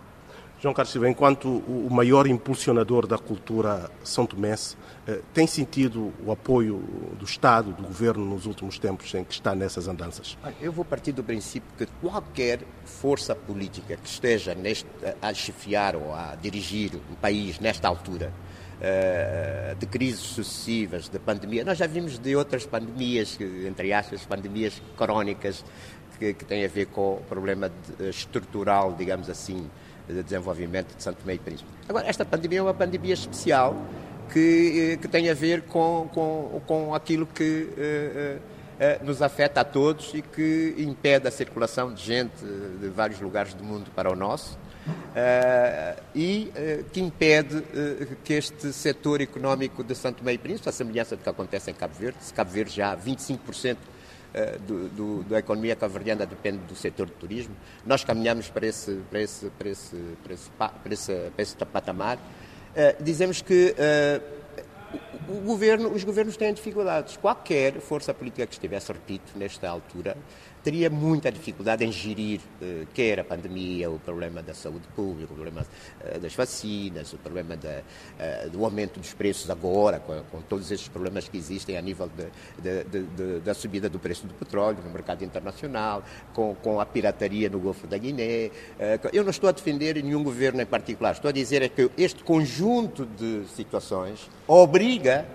João 0.67 0.75
Carlos 0.75 0.91
Silva, 0.91 1.09
enquanto 1.09 1.47
o 1.47 1.89
maior 1.93 2.27
impulsionador 2.27 3.07
da 3.07 3.17
cultura 3.17 3.89
são 4.03 4.27
tomense, 4.27 4.77
eh, 5.07 5.21
tem 5.33 5.47
sentido 5.47 6.13
o 6.27 6.33
apoio 6.33 6.83
do 7.17 7.25
Estado, 7.25 7.71
do 7.73 7.85
Governo, 7.85 8.25
nos 8.25 8.47
últimos 8.47 8.77
tempos 8.77 9.15
em 9.15 9.23
que 9.23 9.33
está 9.33 9.55
nessas 9.55 9.87
andanças? 9.87 10.37
Eu 10.61 10.73
vou 10.73 10.85
partir 10.85 11.13
do 11.13 11.23
princípio 11.23 11.71
que 11.79 11.87
qualquer 12.01 12.63
força 12.85 13.33
política 13.33 13.97
que 13.97 14.09
esteja 14.09 14.57
neste, 14.57 14.89
a 15.23 15.33
chefiar 15.33 15.95
ou 15.95 16.13
a 16.13 16.35
dirigir 16.35 16.97
um 17.13 17.15
país 17.15 17.61
nesta 17.61 17.87
altura, 17.87 18.33
eh, 18.81 19.77
de 19.79 19.87
crises 19.87 20.19
sucessivas, 20.19 21.09
de 21.09 21.21
pandemia. 21.21 21.65
Nós 21.65 21.79
já 21.79 21.87
vimos 21.87 22.19
de 22.19 22.35
outras 22.35 22.67
pandemias, 22.67 23.39
entre 23.41 23.93
aspas, 23.93 24.27
pandemias 24.27 24.83
crónicas, 24.97 25.65
que, 26.19 26.35
que 26.35 26.45
têm 26.45 26.65
a 26.65 26.69
ver 26.69 26.87
com 26.87 27.15
o 27.15 27.21
problema 27.29 27.71
estrutural, 28.01 28.95
digamos 28.99 29.31
assim, 29.31 29.71
de 30.09 30.23
desenvolvimento 30.23 30.97
de 30.97 31.03
Santo 31.03 31.19
Meio 31.25 31.37
e 31.37 31.41
Príncipe. 31.41 31.69
Agora, 31.89 32.07
esta 32.07 32.25
pandemia 32.25 32.61
é 32.61 32.63
uma 32.63 32.75
pandemia 32.75 33.15
especial, 33.15 33.77
que, 34.33 34.93
eh, 34.93 34.97
que 34.97 35.09
tem 35.09 35.31
a 35.31 35.35
ver 35.35 35.63
com, 35.63 36.09
com, 36.13 36.61
com 36.67 36.95
aquilo 36.95 37.27
que 37.27 37.69
uh, 37.71 39.03
uh, 39.03 39.05
nos 39.05 39.23
afeta 39.23 39.61
a 39.61 39.65
todos 39.65 40.13
e 40.15 40.23
que 40.23 40.75
impede 40.79 41.29
a 41.29 41.31
circulação 41.31 41.93
de 41.93 42.03
gente 42.03 42.45
de 42.81 42.89
vários 42.89 43.21
lugares 43.21 43.55
do 43.55 43.65
mundo 43.65 43.91
para 43.95 44.11
o 44.11 44.17
nosso. 44.17 44.59
Uh, 44.87 46.01
e 46.15 46.53
que 46.93 47.01
impede 47.01 47.61
que 48.23 48.35
este 48.35 48.73
setor 48.73 49.21
económico 49.21 49.83
de 49.83 49.97
Santo 49.97 50.23
Meio 50.23 50.39
Príncipe, 50.39 50.69
a 50.69 50.73
semelhança 50.73 51.17
do 51.17 51.23
que 51.23 51.29
acontece 51.29 51.71
em 51.71 51.75
Cabo 51.75 51.95
Verde, 51.95 52.19
se 52.21 52.33
Cabo 52.33 52.51
Verde 52.51 52.73
já 52.73 52.97
25% 52.97 53.77
do, 54.67 54.89
do, 54.89 55.23
da 55.25 55.39
economia 55.39 55.75
cabo-verdiana 55.75 56.27
depende 56.27 56.59
do 56.59 56.75
setor 56.75 57.07
do 57.07 57.13
turismo. 57.13 57.55
Nós 57.85 58.05
caminhamos 58.05 58.49
para 58.49 58.67
esse, 58.67 59.01
para 59.11 59.21
esse, 59.21 59.51
para 59.51 59.69
esse, 59.69 59.97
para 60.23 60.35
esse, 60.35 60.51
para 60.51 60.93
esse, 60.93 61.13
para 61.35 61.43
esse 61.43 61.57
patamar. 61.57 62.19
Eh, 62.79 62.95
dizemos 63.01 63.41
que 63.41 63.75
uh, 63.79 65.33
o 65.33 65.41
governo, 65.41 65.89
os 65.91 66.05
governos 66.05 66.37
têm 66.37 66.53
dificuldades. 66.53 67.17
Qualquer 67.17 67.81
força 67.81 68.13
política 68.13 68.47
que 68.47 68.53
estivesse, 68.53 68.93
repito, 68.93 69.33
nesta 69.35 69.67
altura, 69.67 70.15
teria 70.67 70.91
muita 70.91 71.31
dificuldade 71.31 71.85
em 71.85 71.93
gerir, 71.93 72.41
uh, 72.61 72.85
quer 72.93 73.21
a 73.21 73.25
pandemia, 73.25 73.89
o 73.89 74.01
problema 74.01 74.43
da 74.43 74.53
saúde 74.53 74.85
pública, 74.97 75.33
o 75.33 75.37
problema 75.37 75.65
uh, 75.65 76.19
das 76.19 76.35
vacinas, 76.35 77.13
o 77.13 77.19
problema 77.19 77.57
da, 77.57 77.83
uh, 78.49 78.51
do 78.51 78.65
aumento 78.65 78.99
dos 78.99 79.15
preços 79.15 79.49
agora, 79.49 80.01
com, 80.01 80.21
com, 80.25 80.43
todos 80.43 80.73
esses 80.73 80.89
problemas 80.89 81.29
que 81.29 81.37
existem 81.39 81.79
a 81.79 81.81
nível 81.81 82.11
de, 82.59 82.83
de, 82.83 83.05
de, 83.05 83.41
da 83.43 83.55
subida 83.55 83.89
do 83.89 84.01
preço 84.01 84.27
do 84.27 84.35
petróleo 84.35 84.79
no 84.85 84.91
mercado 84.91 85.23
internacional, 85.23 86.03
com, 86.35 86.57
com 86.57 86.81
a 86.81 86.85
pirataria 86.85 87.49
no 87.49 87.61
Golfo 87.61 87.87
da 87.87 87.97
Guiné. 87.97 88.51
eu 89.13 89.23
não 89.23 89.31
estou 89.31 89.49
a 89.49 89.53
defender 89.53 90.03
nenhum 90.03 90.25
governo 90.25 90.61
em 90.61 90.67
particular, 90.67 91.13
estou 91.13 91.29
a 91.29 91.33
dizer 91.33 91.63
é 91.63 91.69
que 91.69 91.89
este 91.97 92.25
conjunto 92.25 93.07
de 93.07 93.45
situações 93.55 94.29
obriga 94.49 95.29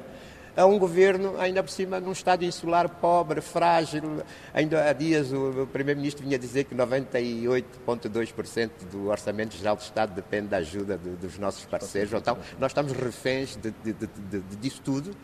a 0.55 0.65
um 0.65 0.77
governo, 0.77 1.39
ainda 1.39 1.63
por 1.63 1.69
cima, 1.69 1.99
num 1.99 2.11
estado 2.11 2.43
insular 2.43 2.89
pobre, 2.89 3.41
frágil. 3.41 4.21
Ainda 4.53 4.89
há 4.89 4.93
dias 4.93 5.31
o 5.31 5.67
Primeiro-Ministro 5.71 6.23
vinha 6.23 6.37
dizer 6.37 6.65
que 6.65 6.75
98,2% 6.75 8.69
do 8.91 9.09
Orçamento 9.09 9.55
Geral 9.55 9.75
do 9.75 9.81
Estado 9.81 10.13
depende 10.13 10.47
da 10.47 10.57
ajuda 10.57 10.97
de, 10.97 11.11
dos 11.11 11.37
nossos 11.37 11.65
parceiros. 11.65 12.11
Então, 12.13 12.37
nós 12.59 12.71
estamos 12.71 12.91
reféns 12.91 13.55
de, 13.55 13.71
de, 13.83 13.93
de, 13.93 14.55
disso 14.57 14.81
tudo 14.83 15.15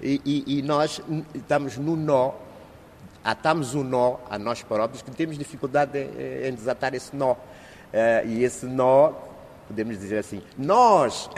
e, 0.00 0.20
e, 0.24 0.58
e 0.58 0.62
nós 0.62 1.00
estamos 1.34 1.76
no 1.76 1.96
nó 1.96 2.34
atamos 3.26 3.74
um 3.74 3.82
nó 3.82 4.18
a 4.30 4.38
nós 4.38 4.62
próprios 4.62 5.02
que 5.02 5.10
temos 5.10 5.36
dificuldade 5.36 5.98
em, 5.98 6.48
em 6.48 6.54
desatar 6.54 6.94
esse 6.94 7.14
nó. 7.16 7.32
Uh, 7.32 8.26
e 8.26 8.44
esse 8.44 8.66
nó 8.66 9.12
podemos 9.66 9.98
dizer 9.98 10.18
assim, 10.18 10.42
nós, 10.56 11.28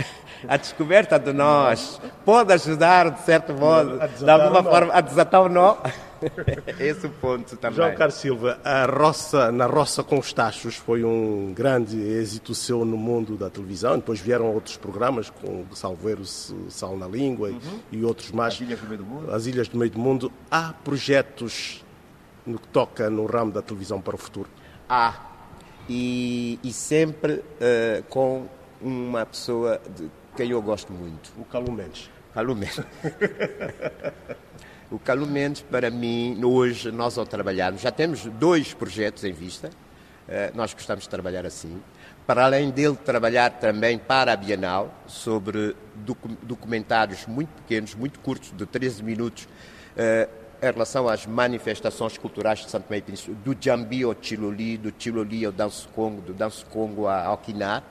a 0.46 0.56
descoberta 0.56 1.18
de 1.18 1.32
nós, 1.32 2.00
pode 2.24 2.52
ajudar, 2.52 3.10
de 3.10 3.22
certo 3.22 3.52
modo, 3.54 3.98
de 3.98 4.30
alguma 4.30 4.62
forma, 4.62 4.92
a 4.92 5.00
desatar 5.00 5.42
o 5.42 5.48
nó. 5.48 5.76
Esse 6.78 7.06
é 7.06 7.08
o 7.08 7.12
ponto 7.12 7.56
também. 7.56 7.76
João 7.76 7.94
Carlos 7.94 8.16
Silva, 8.16 8.58
a 8.64 8.86
roça, 8.86 9.52
na 9.52 9.66
Roça 9.66 10.02
com 10.02 10.18
os 10.18 10.32
Tachos 10.32 10.76
foi 10.76 11.04
um 11.04 11.52
grande 11.54 11.96
êxito 11.96 12.54
seu 12.54 12.84
no 12.84 12.96
mundo 12.96 13.36
da 13.36 13.48
televisão. 13.48 13.96
Depois 13.96 14.20
vieram 14.20 14.52
outros 14.52 14.76
programas, 14.76 15.30
com 15.30 15.64
Salveiro 15.72 16.24
Sal 16.24 16.96
na 16.96 17.06
Língua 17.06 17.50
uhum. 17.50 17.80
e 17.92 18.04
outros 18.04 18.32
mais. 18.32 18.54
As 18.54 18.60
Ilhas 18.60 18.80
do 18.80 18.88
Meio 18.88 18.98
do 18.98 19.06
Mundo. 19.06 19.34
As 19.34 19.46
Ilhas 19.46 19.68
do 19.68 19.78
Meio 19.78 19.90
do 19.90 19.98
Mundo. 19.98 20.32
Há 20.50 20.72
projetos 20.84 21.84
no 22.44 22.58
que 22.58 22.68
toca 22.68 23.08
no 23.08 23.26
ramo 23.26 23.52
da 23.52 23.62
televisão 23.62 24.00
para 24.00 24.14
o 24.14 24.18
futuro? 24.18 24.48
Há 24.88 25.27
e, 25.88 26.58
e 26.62 26.72
sempre 26.72 27.34
uh, 27.34 28.02
com 28.08 28.46
uma 28.80 29.24
pessoa 29.24 29.80
de 29.96 30.10
quem 30.36 30.50
eu 30.50 30.62
gosto 30.62 30.92
muito. 30.92 31.32
O 31.38 31.44
Calu 31.44 31.72
Mendes. 31.72 32.10
Calu 32.34 32.54
Mendes. 32.54 32.80
o 34.90 34.98
Calu 34.98 35.26
Mendes, 35.26 35.62
para 35.62 35.90
mim, 35.90 36.40
hoje, 36.44 36.92
nós 36.92 37.16
ao 37.18 37.26
trabalharmos, 37.26 37.80
já 37.80 37.90
temos 37.90 38.24
dois 38.26 38.74
projetos 38.74 39.24
em 39.24 39.32
vista, 39.32 39.68
uh, 39.68 40.56
nós 40.56 40.74
gostamos 40.74 41.04
de 41.04 41.10
trabalhar 41.10 41.46
assim, 41.46 41.80
para 42.26 42.44
além 42.44 42.70
dele 42.70 42.96
trabalhar 42.96 43.50
também 43.58 43.98
para 43.98 44.32
a 44.32 44.36
Bienal, 44.36 44.94
sobre 45.06 45.74
documentários 46.42 47.26
muito 47.26 47.48
pequenos, 47.62 47.94
muito 47.94 48.20
curtos, 48.20 48.52
de 48.54 48.66
13 48.66 49.02
minutos, 49.02 49.48
uh, 49.96 50.37
em 50.60 50.72
relação 50.72 51.08
às 51.08 51.24
manifestações 51.26 52.18
culturais 52.18 52.60
de 52.60 52.70
Santo 52.70 52.92
e 52.92 53.00
Príncipe, 53.00 53.32
do 53.32 53.56
Jambi 53.58 54.02
ao 54.02 54.14
Chiloli, 54.20 54.76
do 54.76 54.92
Chiloli 54.96 55.44
ao 55.44 55.52
Danço 55.52 55.88
Congo, 55.90 56.20
do 56.20 56.34
Danço 56.34 56.66
Congo 56.66 57.06
ao 57.06 57.38
Quiná, 57.38 57.82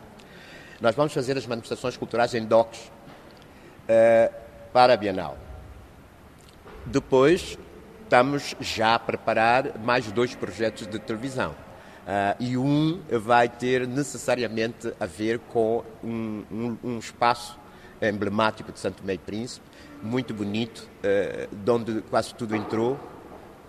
nós 0.80 0.96
vamos 0.96 1.14
fazer 1.14 1.38
as 1.38 1.46
manifestações 1.48 1.98
culturais 1.98 2.34
em 2.34 2.46
DOCs 2.46 2.80
uh, 2.80 4.34
para 4.72 4.94
a 4.94 4.98
Bienal. 4.98 5.38
Depois, 6.86 7.58
estamos 8.04 8.56
já 8.60 8.96
a 8.96 9.00
preparar 9.00 9.78
mais 9.80 10.12
dois 10.12 10.36
projetos 10.36 10.86
de 10.88 11.00
televisão. 11.00 11.52
Uh, 11.52 12.36
e 12.40 12.58
um 12.58 13.02
vai 13.12 13.50
ter 13.50 13.86
necessariamente 13.86 14.94
a 15.00 15.06
ver 15.06 15.40
com 15.40 15.84
um, 16.04 16.44
um, 16.50 16.78
um 16.84 17.00
espaço 17.00 17.60
emblemático 18.02 18.72
de 18.72 18.80
Santo 18.80 19.04
e 19.10 19.18
Príncipe, 19.18 19.66
muito 20.02 20.34
bonito, 20.34 20.88
uh, 21.00 21.56
de 21.56 21.72
onde 21.72 22.02
quase 22.04 22.34
tudo 22.36 22.56
entrou 22.56 23.00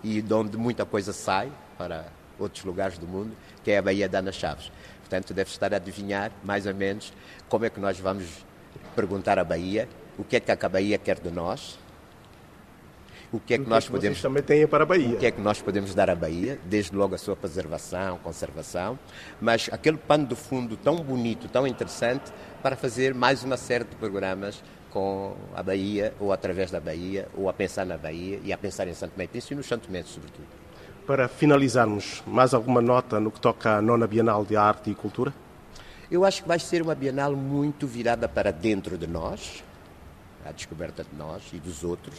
e 0.03 0.21
de 0.21 0.33
onde 0.33 0.57
muita 0.57 0.85
coisa 0.85 1.11
sai 1.13 1.51
para 1.77 2.07
outros 2.37 2.63
lugares 2.63 2.97
do 2.97 3.07
mundo, 3.07 3.35
que 3.63 3.71
é 3.71 3.77
a 3.77 3.81
Baía 3.81 4.07
da 4.07 4.19
Ana 4.19 4.31
Chaves. 4.31 4.71
Portanto, 4.99 5.33
deve 5.33 5.49
estar 5.49 5.73
a 5.73 5.77
adivinhar, 5.77 6.31
mais 6.43 6.65
ou 6.65 6.73
menos, 6.73 7.11
como 7.49 7.65
é 7.65 7.69
que 7.69 7.79
nós 7.79 7.99
vamos 7.99 8.25
perguntar 8.95 9.39
à 9.39 9.43
Bahia, 9.43 9.89
o 10.17 10.23
que 10.23 10.35
é 10.35 10.39
que 10.39 10.51
a 10.51 10.69
Bahia 10.69 10.97
quer 10.97 11.19
de 11.19 11.31
nós, 11.31 11.79
o 13.31 13.39
que 13.39 13.53
é 13.53 13.57
que, 13.57 13.63
que 13.63 13.69
nós 13.69 13.85
que 13.85 13.91
podemos 13.91 14.21
também 14.21 14.41
têm 14.41 14.67
para 14.67 14.83
a 14.83 14.87
Bahia. 14.87 15.15
O 15.15 15.17
que 15.17 15.25
é 15.25 15.31
que 15.31 15.41
nós 15.41 15.61
podemos 15.61 15.93
dar 15.93 16.09
à 16.09 16.15
Bahia, 16.15 16.59
desde 16.65 16.95
logo 16.95 17.13
a 17.13 17.17
sua 17.17 17.35
preservação, 17.35 18.17
conservação, 18.19 18.97
mas 19.39 19.69
aquele 19.71 19.97
pano 19.97 20.25
de 20.25 20.35
fundo 20.35 20.75
tão 20.75 20.95
bonito, 20.97 21.47
tão 21.47 21.67
interessante, 21.67 22.31
para 22.61 22.75
fazer 22.75 23.13
mais 23.13 23.43
uma 23.43 23.57
série 23.57 23.85
de 23.85 23.95
programas 23.95 24.61
com 24.91 25.35
a 25.55 25.63
Bahia, 25.63 26.13
ou 26.19 26.33
através 26.33 26.71
da 26.71 26.79
Bahia, 26.79 27.27
ou 27.35 27.47
a 27.47 27.53
pensar 27.53 27.85
na 27.85 27.97
Bahia 27.97 28.39
e 28.43 28.51
a 28.51 28.57
pensar 28.57 28.87
em 28.87 28.93
Santo 28.93 29.11
Tomé 29.11 29.25
e 29.25 29.27
Príncipe 29.27 29.53
e 29.53 29.57
no 29.57 29.63
Santo 29.63 29.87
Tomé, 29.87 30.03
sobretudo. 30.03 30.47
Para 31.05 31.27
finalizarmos, 31.27 32.21
mais 32.27 32.53
alguma 32.53 32.81
nota 32.81 33.19
no 33.19 33.31
que 33.31 33.39
toca 33.39 33.77
à 33.77 33.81
nona 33.81 34.07
Bienal 34.07 34.45
de 34.45 34.55
Arte 34.55 34.89
e 34.89 34.95
Cultura? 34.95 35.33
Eu 36.11 36.25
acho 36.25 36.41
que 36.41 36.47
vai 36.47 36.59
ser 36.59 36.81
uma 36.81 36.95
Bienal 36.95 37.35
muito 37.35 37.87
virada 37.87 38.27
para 38.27 38.51
dentro 38.51 38.97
de 38.97 39.07
nós, 39.07 39.63
a 40.45 40.51
descoberta 40.51 41.03
de 41.03 41.15
nós 41.15 41.43
e 41.53 41.59
dos 41.59 41.83
outros, 41.83 42.17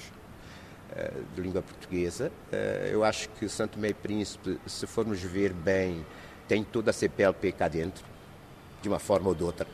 eh, 0.96 1.12
de 1.34 1.40
língua 1.40 1.60
portuguesa. 1.60 2.30
Eh, 2.52 2.90
eu 2.92 3.04
acho 3.04 3.28
que 3.30 3.48
Santo 3.48 3.84
e 3.84 3.94
Príncipe, 3.94 4.58
se 4.66 4.86
formos 4.86 5.20
ver 5.20 5.52
bem, 5.52 6.04
tem 6.48 6.64
toda 6.64 6.90
a 6.90 6.94
CPLP 6.94 7.52
cá 7.52 7.68
dentro, 7.68 8.04
de 8.80 8.88
uma 8.88 8.98
forma 8.98 9.28
ou 9.28 9.34
de 9.34 9.42
outra 9.42 9.66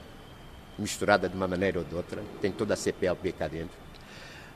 misturada 0.79 1.29
de 1.29 1.37
uma 1.37 1.49
maneira 1.49 1.79
ou 1.79 1.85
de 1.85 1.95
outra, 1.95 2.23
tem 2.41 2.53
toda 2.53 2.75
a 2.75 2.77
CPLP 2.77 3.33
cá 3.33 3.49
dentro. 3.49 3.87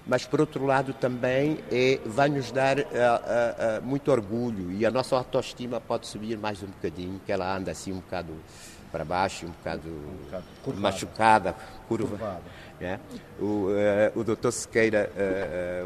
Mas, 0.06 0.26
por 0.26 0.40
outro 0.40 0.64
lado, 0.64 0.92
também 0.94 1.58
é, 1.70 2.00
vai 2.04 2.28
nos 2.28 2.50
dar 2.50 2.78
uh, 2.78 2.82
uh, 2.82 2.84
uh, 2.84 3.82
muito 3.82 4.10
orgulho 4.10 4.72
e 4.72 4.86
a 4.86 4.90
nossa 4.90 5.16
autoestima 5.16 5.80
pode 5.80 6.06
subir 6.06 6.38
mais 6.38 6.62
um 6.62 6.66
bocadinho, 6.66 7.20
que 7.24 7.30
ela 7.30 7.56
anda 7.56 7.70
assim 7.70 7.92
um 7.92 8.00
bocado 8.00 8.32
para 8.90 9.04
baixo, 9.04 9.46
um 9.46 9.50
bocado, 9.50 9.88
um 9.88 10.24
bocado 10.24 10.80
machucada, 10.80 11.54
curva. 11.88 12.40
É? 12.82 12.98
O, 13.38 13.66
o 14.14 14.24
doutor 14.24 14.50
Sequeira, 14.50 15.12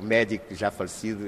o 0.01 0.07
médico 0.07 0.55
já 0.55 0.71
falecido, 0.71 1.25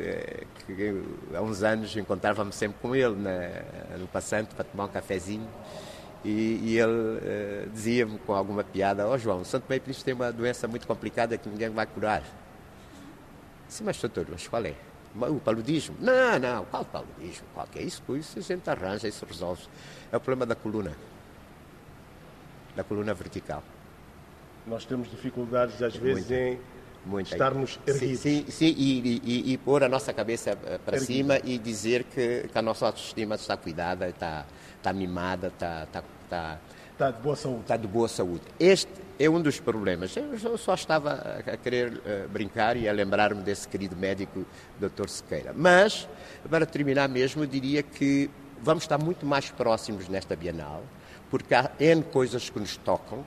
que 0.64 1.02
há 1.34 1.42
uns 1.42 1.64
anos 1.64 1.96
encontrava-me 1.96 2.52
sempre 2.52 2.76
com 2.80 2.94
ele 2.94 3.16
na, 3.16 3.96
no 3.98 4.06
passante 4.06 4.54
para 4.54 4.62
tomar 4.62 4.84
um 4.84 4.88
cafezinho. 4.88 5.48
E, 6.26 6.60
e 6.60 6.78
ele 6.78 6.90
uh, 6.90 7.70
dizia-me 7.72 8.18
com 8.18 8.34
alguma 8.34 8.64
piada: 8.64 9.06
Ó 9.06 9.14
oh, 9.14 9.18
João, 9.18 9.42
o 9.42 9.44
Santo 9.44 9.66
Meio 9.68 9.80
Príncipe 9.80 10.06
tem 10.06 10.14
uma 10.14 10.32
doença 10.32 10.66
muito 10.66 10.84
complicada 10.84 11.38
que 11.38 11.48
ninguém 11.48 11.70
vai 11.70 11.86
curar. 11.86 12.24
Sim, 13.68 13.84
mas 13.84 14.00
doutor, 14.00 14.26
mas 14.28 14.48
qual 14.48 14.64
é? 14.64 14.74
O 15.14 15.38
paludismo? 15.38 15.94
Não, 16.00 16.36
não, 16.40 16.64
qual 16.64 16.84
paludismo? 16.84 17.46
Qual 17.54 17.64
que 17.68 17.78
é 17.78 17.82
isso? 17.82 18.02
Isso 18.16 18.40
a 18.40 18.42
gente 18.42 18.68
arranja, 18.68 19.06
isso 19.06 19.24
resolve. 19.24 19.62
É 20.10 20.16
o 20.16 20.20
problema 20.20 20.44
da 20.44 20.56
coluna, 20.56 20.92
da 22.74 22.82
coluna 22.82 23.14
vertical. 23.14 23.62
Nós 24.66 24.84
temos 24.84 25.08
dificuldades, 25.08 25.80
às 25.80 25.94
vezes, 25.94 26.28
em 26.28 26.58
Muita. 27.04 27.30
estarmos 27.34 27.78
erguidos. 27.86 28.18
Sim, 28.18 28.44
sim, 28.46 28.50
sim 28.50 28.74
e, 28.76 29.22
e, 29.24 29.52
e, 29.52 29.58
pôr 29.58 29.84
a 29.84 29.88
nossa 29.88 30.12
cabeça 30.12 30.50
eh, 30.50 30.78
para 30.84 30.96
Erguido. 30.96 31.12
cima 31.12 31.38
e 31.44 31.56
dizer 31.56 32.02
que, 32.02 32.48
que, 32.52 32.58
a 32.58 32.62
nossa 32.62 32.86
autoestima 32.86 33.36
está 33.36 33.56
cuidada, 33.56 34.08
está, 34.08 34.44
está 34.76 34.92
mimada, 34.92 35.46
está, 35.46 35.84
está 35.84 36.02
está, 36.26 36.58
está 36.92 37.10
de 37.10 37.22
boa 37.22 37.36
saúde. 37.36 37.60
Está 37.60 37.76
de 37.76 37.86
boa 37.86 38.08
saúde. 38.08 38.42
Este 38.60 38.92
é 39.18 39.30
um 39.30 39.40
dos 39.40 39.58
problemas. 39.58 40.14
Eu 40.16 40.58
só 40.58 40.74
estava 40.74 41.42
a 41.46 41.56
querer 41.56 41.92
uh, 41.92 42.28
brincar 42.28 42.76
e 42.76 42.88
a 42.88 42.92
lembrar-me 42.92 43.42
desse 43.42 43.66
querido 43.66 43.96
médico, 43.96 44.44
Dr. 44.78 45.08
Sequeira. 45.08 45.52
Mas, 45.56 46.08
para 46.50 46.66
terminar 46.66 47.08
mesmo, 47.08 47.44
eu 47.44 47.46
diria 47.46 47.82
que 47.82 48.30
vamos 48.60 48.84
estar 48.84 48.98
muito 48.98 49.24
mais 49.24 49.50
próximos 49.50 50.08
nesta 50.08 50.36
Bienal, 50.36 50.82
porque 51.30 51.54
há 51.54 51.70
N 51.80 52.02
coisas 52.02 52.50
que 52.50 52.58
nos 52.58 52.76
tocam. 52.76 53.24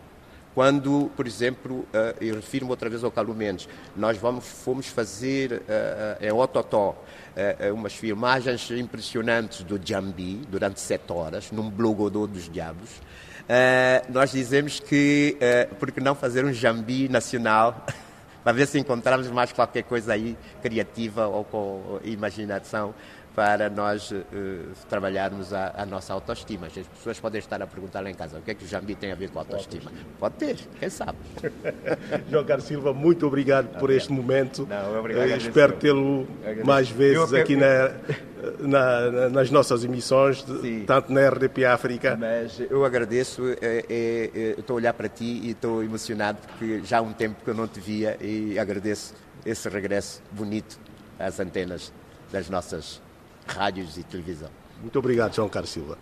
Quando, 0.56 1.12
por 1.16 1.28
exemplo, 1.28 1.80
uh, 1.80 2.16
eu 2.20 2.36
refiro-me 2.36 2.72
outra 2.72 2.90
vez 2.90 3.04
ao 3.04 3.12
Carlos 3.12 3.36
Mendes, 3.36 3.70
nós 3.96 4.18
vamos, 4.18 4.46
fomos 4.46 4.88
fazer 4.88 5.54
uh, 5.54 6.26
em 6.26 6.32
Ototó 6.32 7.04
umas 7.74 7.94
filmagens 7.94 8.70
impressionantes 8.72 9.64
do 9.64 9.80
Jambi 9.82 10.42
durante 10.50 10.82
sete 10.82 11.14
horas, 11.14 11.54
num 11.54 11.70
blogodô 11.70 12.28
dos 12.28 12.52
diabos. 12.52 12.90
Nós 14.10 14.32
dizemos 14.32 14.82
que, 14.82 15.38
uh, 15.40 15.76
por 15.76 15.90
que 15.90 16.02
não 16.02 16.16
fazer 16.16 16.44
um 16.44 16.52
Jambi 16.52 17.08
nacional, 17.08 17.86
para 18.44 18.52
ver 18.52 18.68
se 18.68 18.78
encontramos 18.78 19.30
mais 19.30 19.54
qualquer 19.54 19.84
coisa 19.84 20.14
aí 20.14 20.38
criativa 20.62 21.28
ou 21.28 21.46
com 21.46 22.00
imaginação 22.04 22.94
para 23.36 23.70
nós 23.70 24.12
uh, 24.12 24.24
trabalharmos 24.89 25.54
a, 25.54 25.74
a, 25.78 25.86
nossa 25.86 26.13
autoestima. 26.13 26.68
As 26.68 26.74
pessoas 26.74 27.20
podem 27.20 27.39
estar 27.39 27.62
a 27.62 27.68
perguntar 27.68 28.02
lá 28.02 28.10
em 28.10 28.13
casa 28.13 28.38
o 28.38 28.42
que 28.42 28.52
é 28.52 28.54
que 28.54 28.65
o 28.65 28.68
Jambi 28.68 28.96
tem 28.96 29.12
a 29.12 29.15
ver 29.15 29.30
com 29.30 29.39
a 29.39 29.42
autoestima. 29.44 29.92
Pode 30.20 30.36
ter, 30.36 30.58
quem 30.80 30.89
sabe. 30.89 31.18
João 32.30 32.44
Carlos 32.44 32.65
Silva, 32.65 32.94
muito 32.94 33.26
obrigado 33.26 33.80
por 33.80 33.89
este 33.92 34.12
momento. 34.12 34.68
Não, 34.70 35.00
obrigado. 35.00 35.30
espero 35.38 35.74
tê-lo 35.74 36.28
mais 36.65 36.89
vezes 36.89 37.34
aqui 37.34 37.56
na 37.58 37.92
na, 38.60 39.30
nas 39.30 39.52
nossas 39.52 39.84
emissões, 39.84 40.44
Sim. 40.44 40.84
tanto 40.86 41.12
na 41.12 41.28
RDP 41.30 41.65
África. 41.65 42.18
Mas 42.18 42.60
eu 42.70 42.86
agradeço, 42.86 43.44
é, 43.62 43.86
é, 43.89 44.32
é, 44.34 44.56
estou 44.58 44.76
a 44.76 44.78
olhar 44.78 44.94
para 44.94 45.10
ti 45.10 45.42
e 45.44 45.52
estou 45.52 45.84
emocionado 45.84 46.39
porque 46.48 46.82
já 46.84 47.00
há 47.00 47.02
um 47.02 47.13
tempo 47.13 47.44
que 47.44 47.50
eu 47.50 47.54
não 47.54 47.68
te 47.68 47.80
via 47.80 48.18
e 48.22 48.58
agradeço 48.58 49.13
esse 49.46 49.68
regresso 49.70 50.22
bonito 50.32 50.80
às 51.18 51.39
antenas 51.39 51.92
das 52.32 52.50
nossas 52.50 53.02
rádios 53.50 53.98
e 53.98 54.04
televisão. 54.04 54.50
Muito 54.82 54.98
obrigado, 54.98 55.36
João 55.36 55.50
Carlos 55.50 55.72
Silva. 55.72 55.98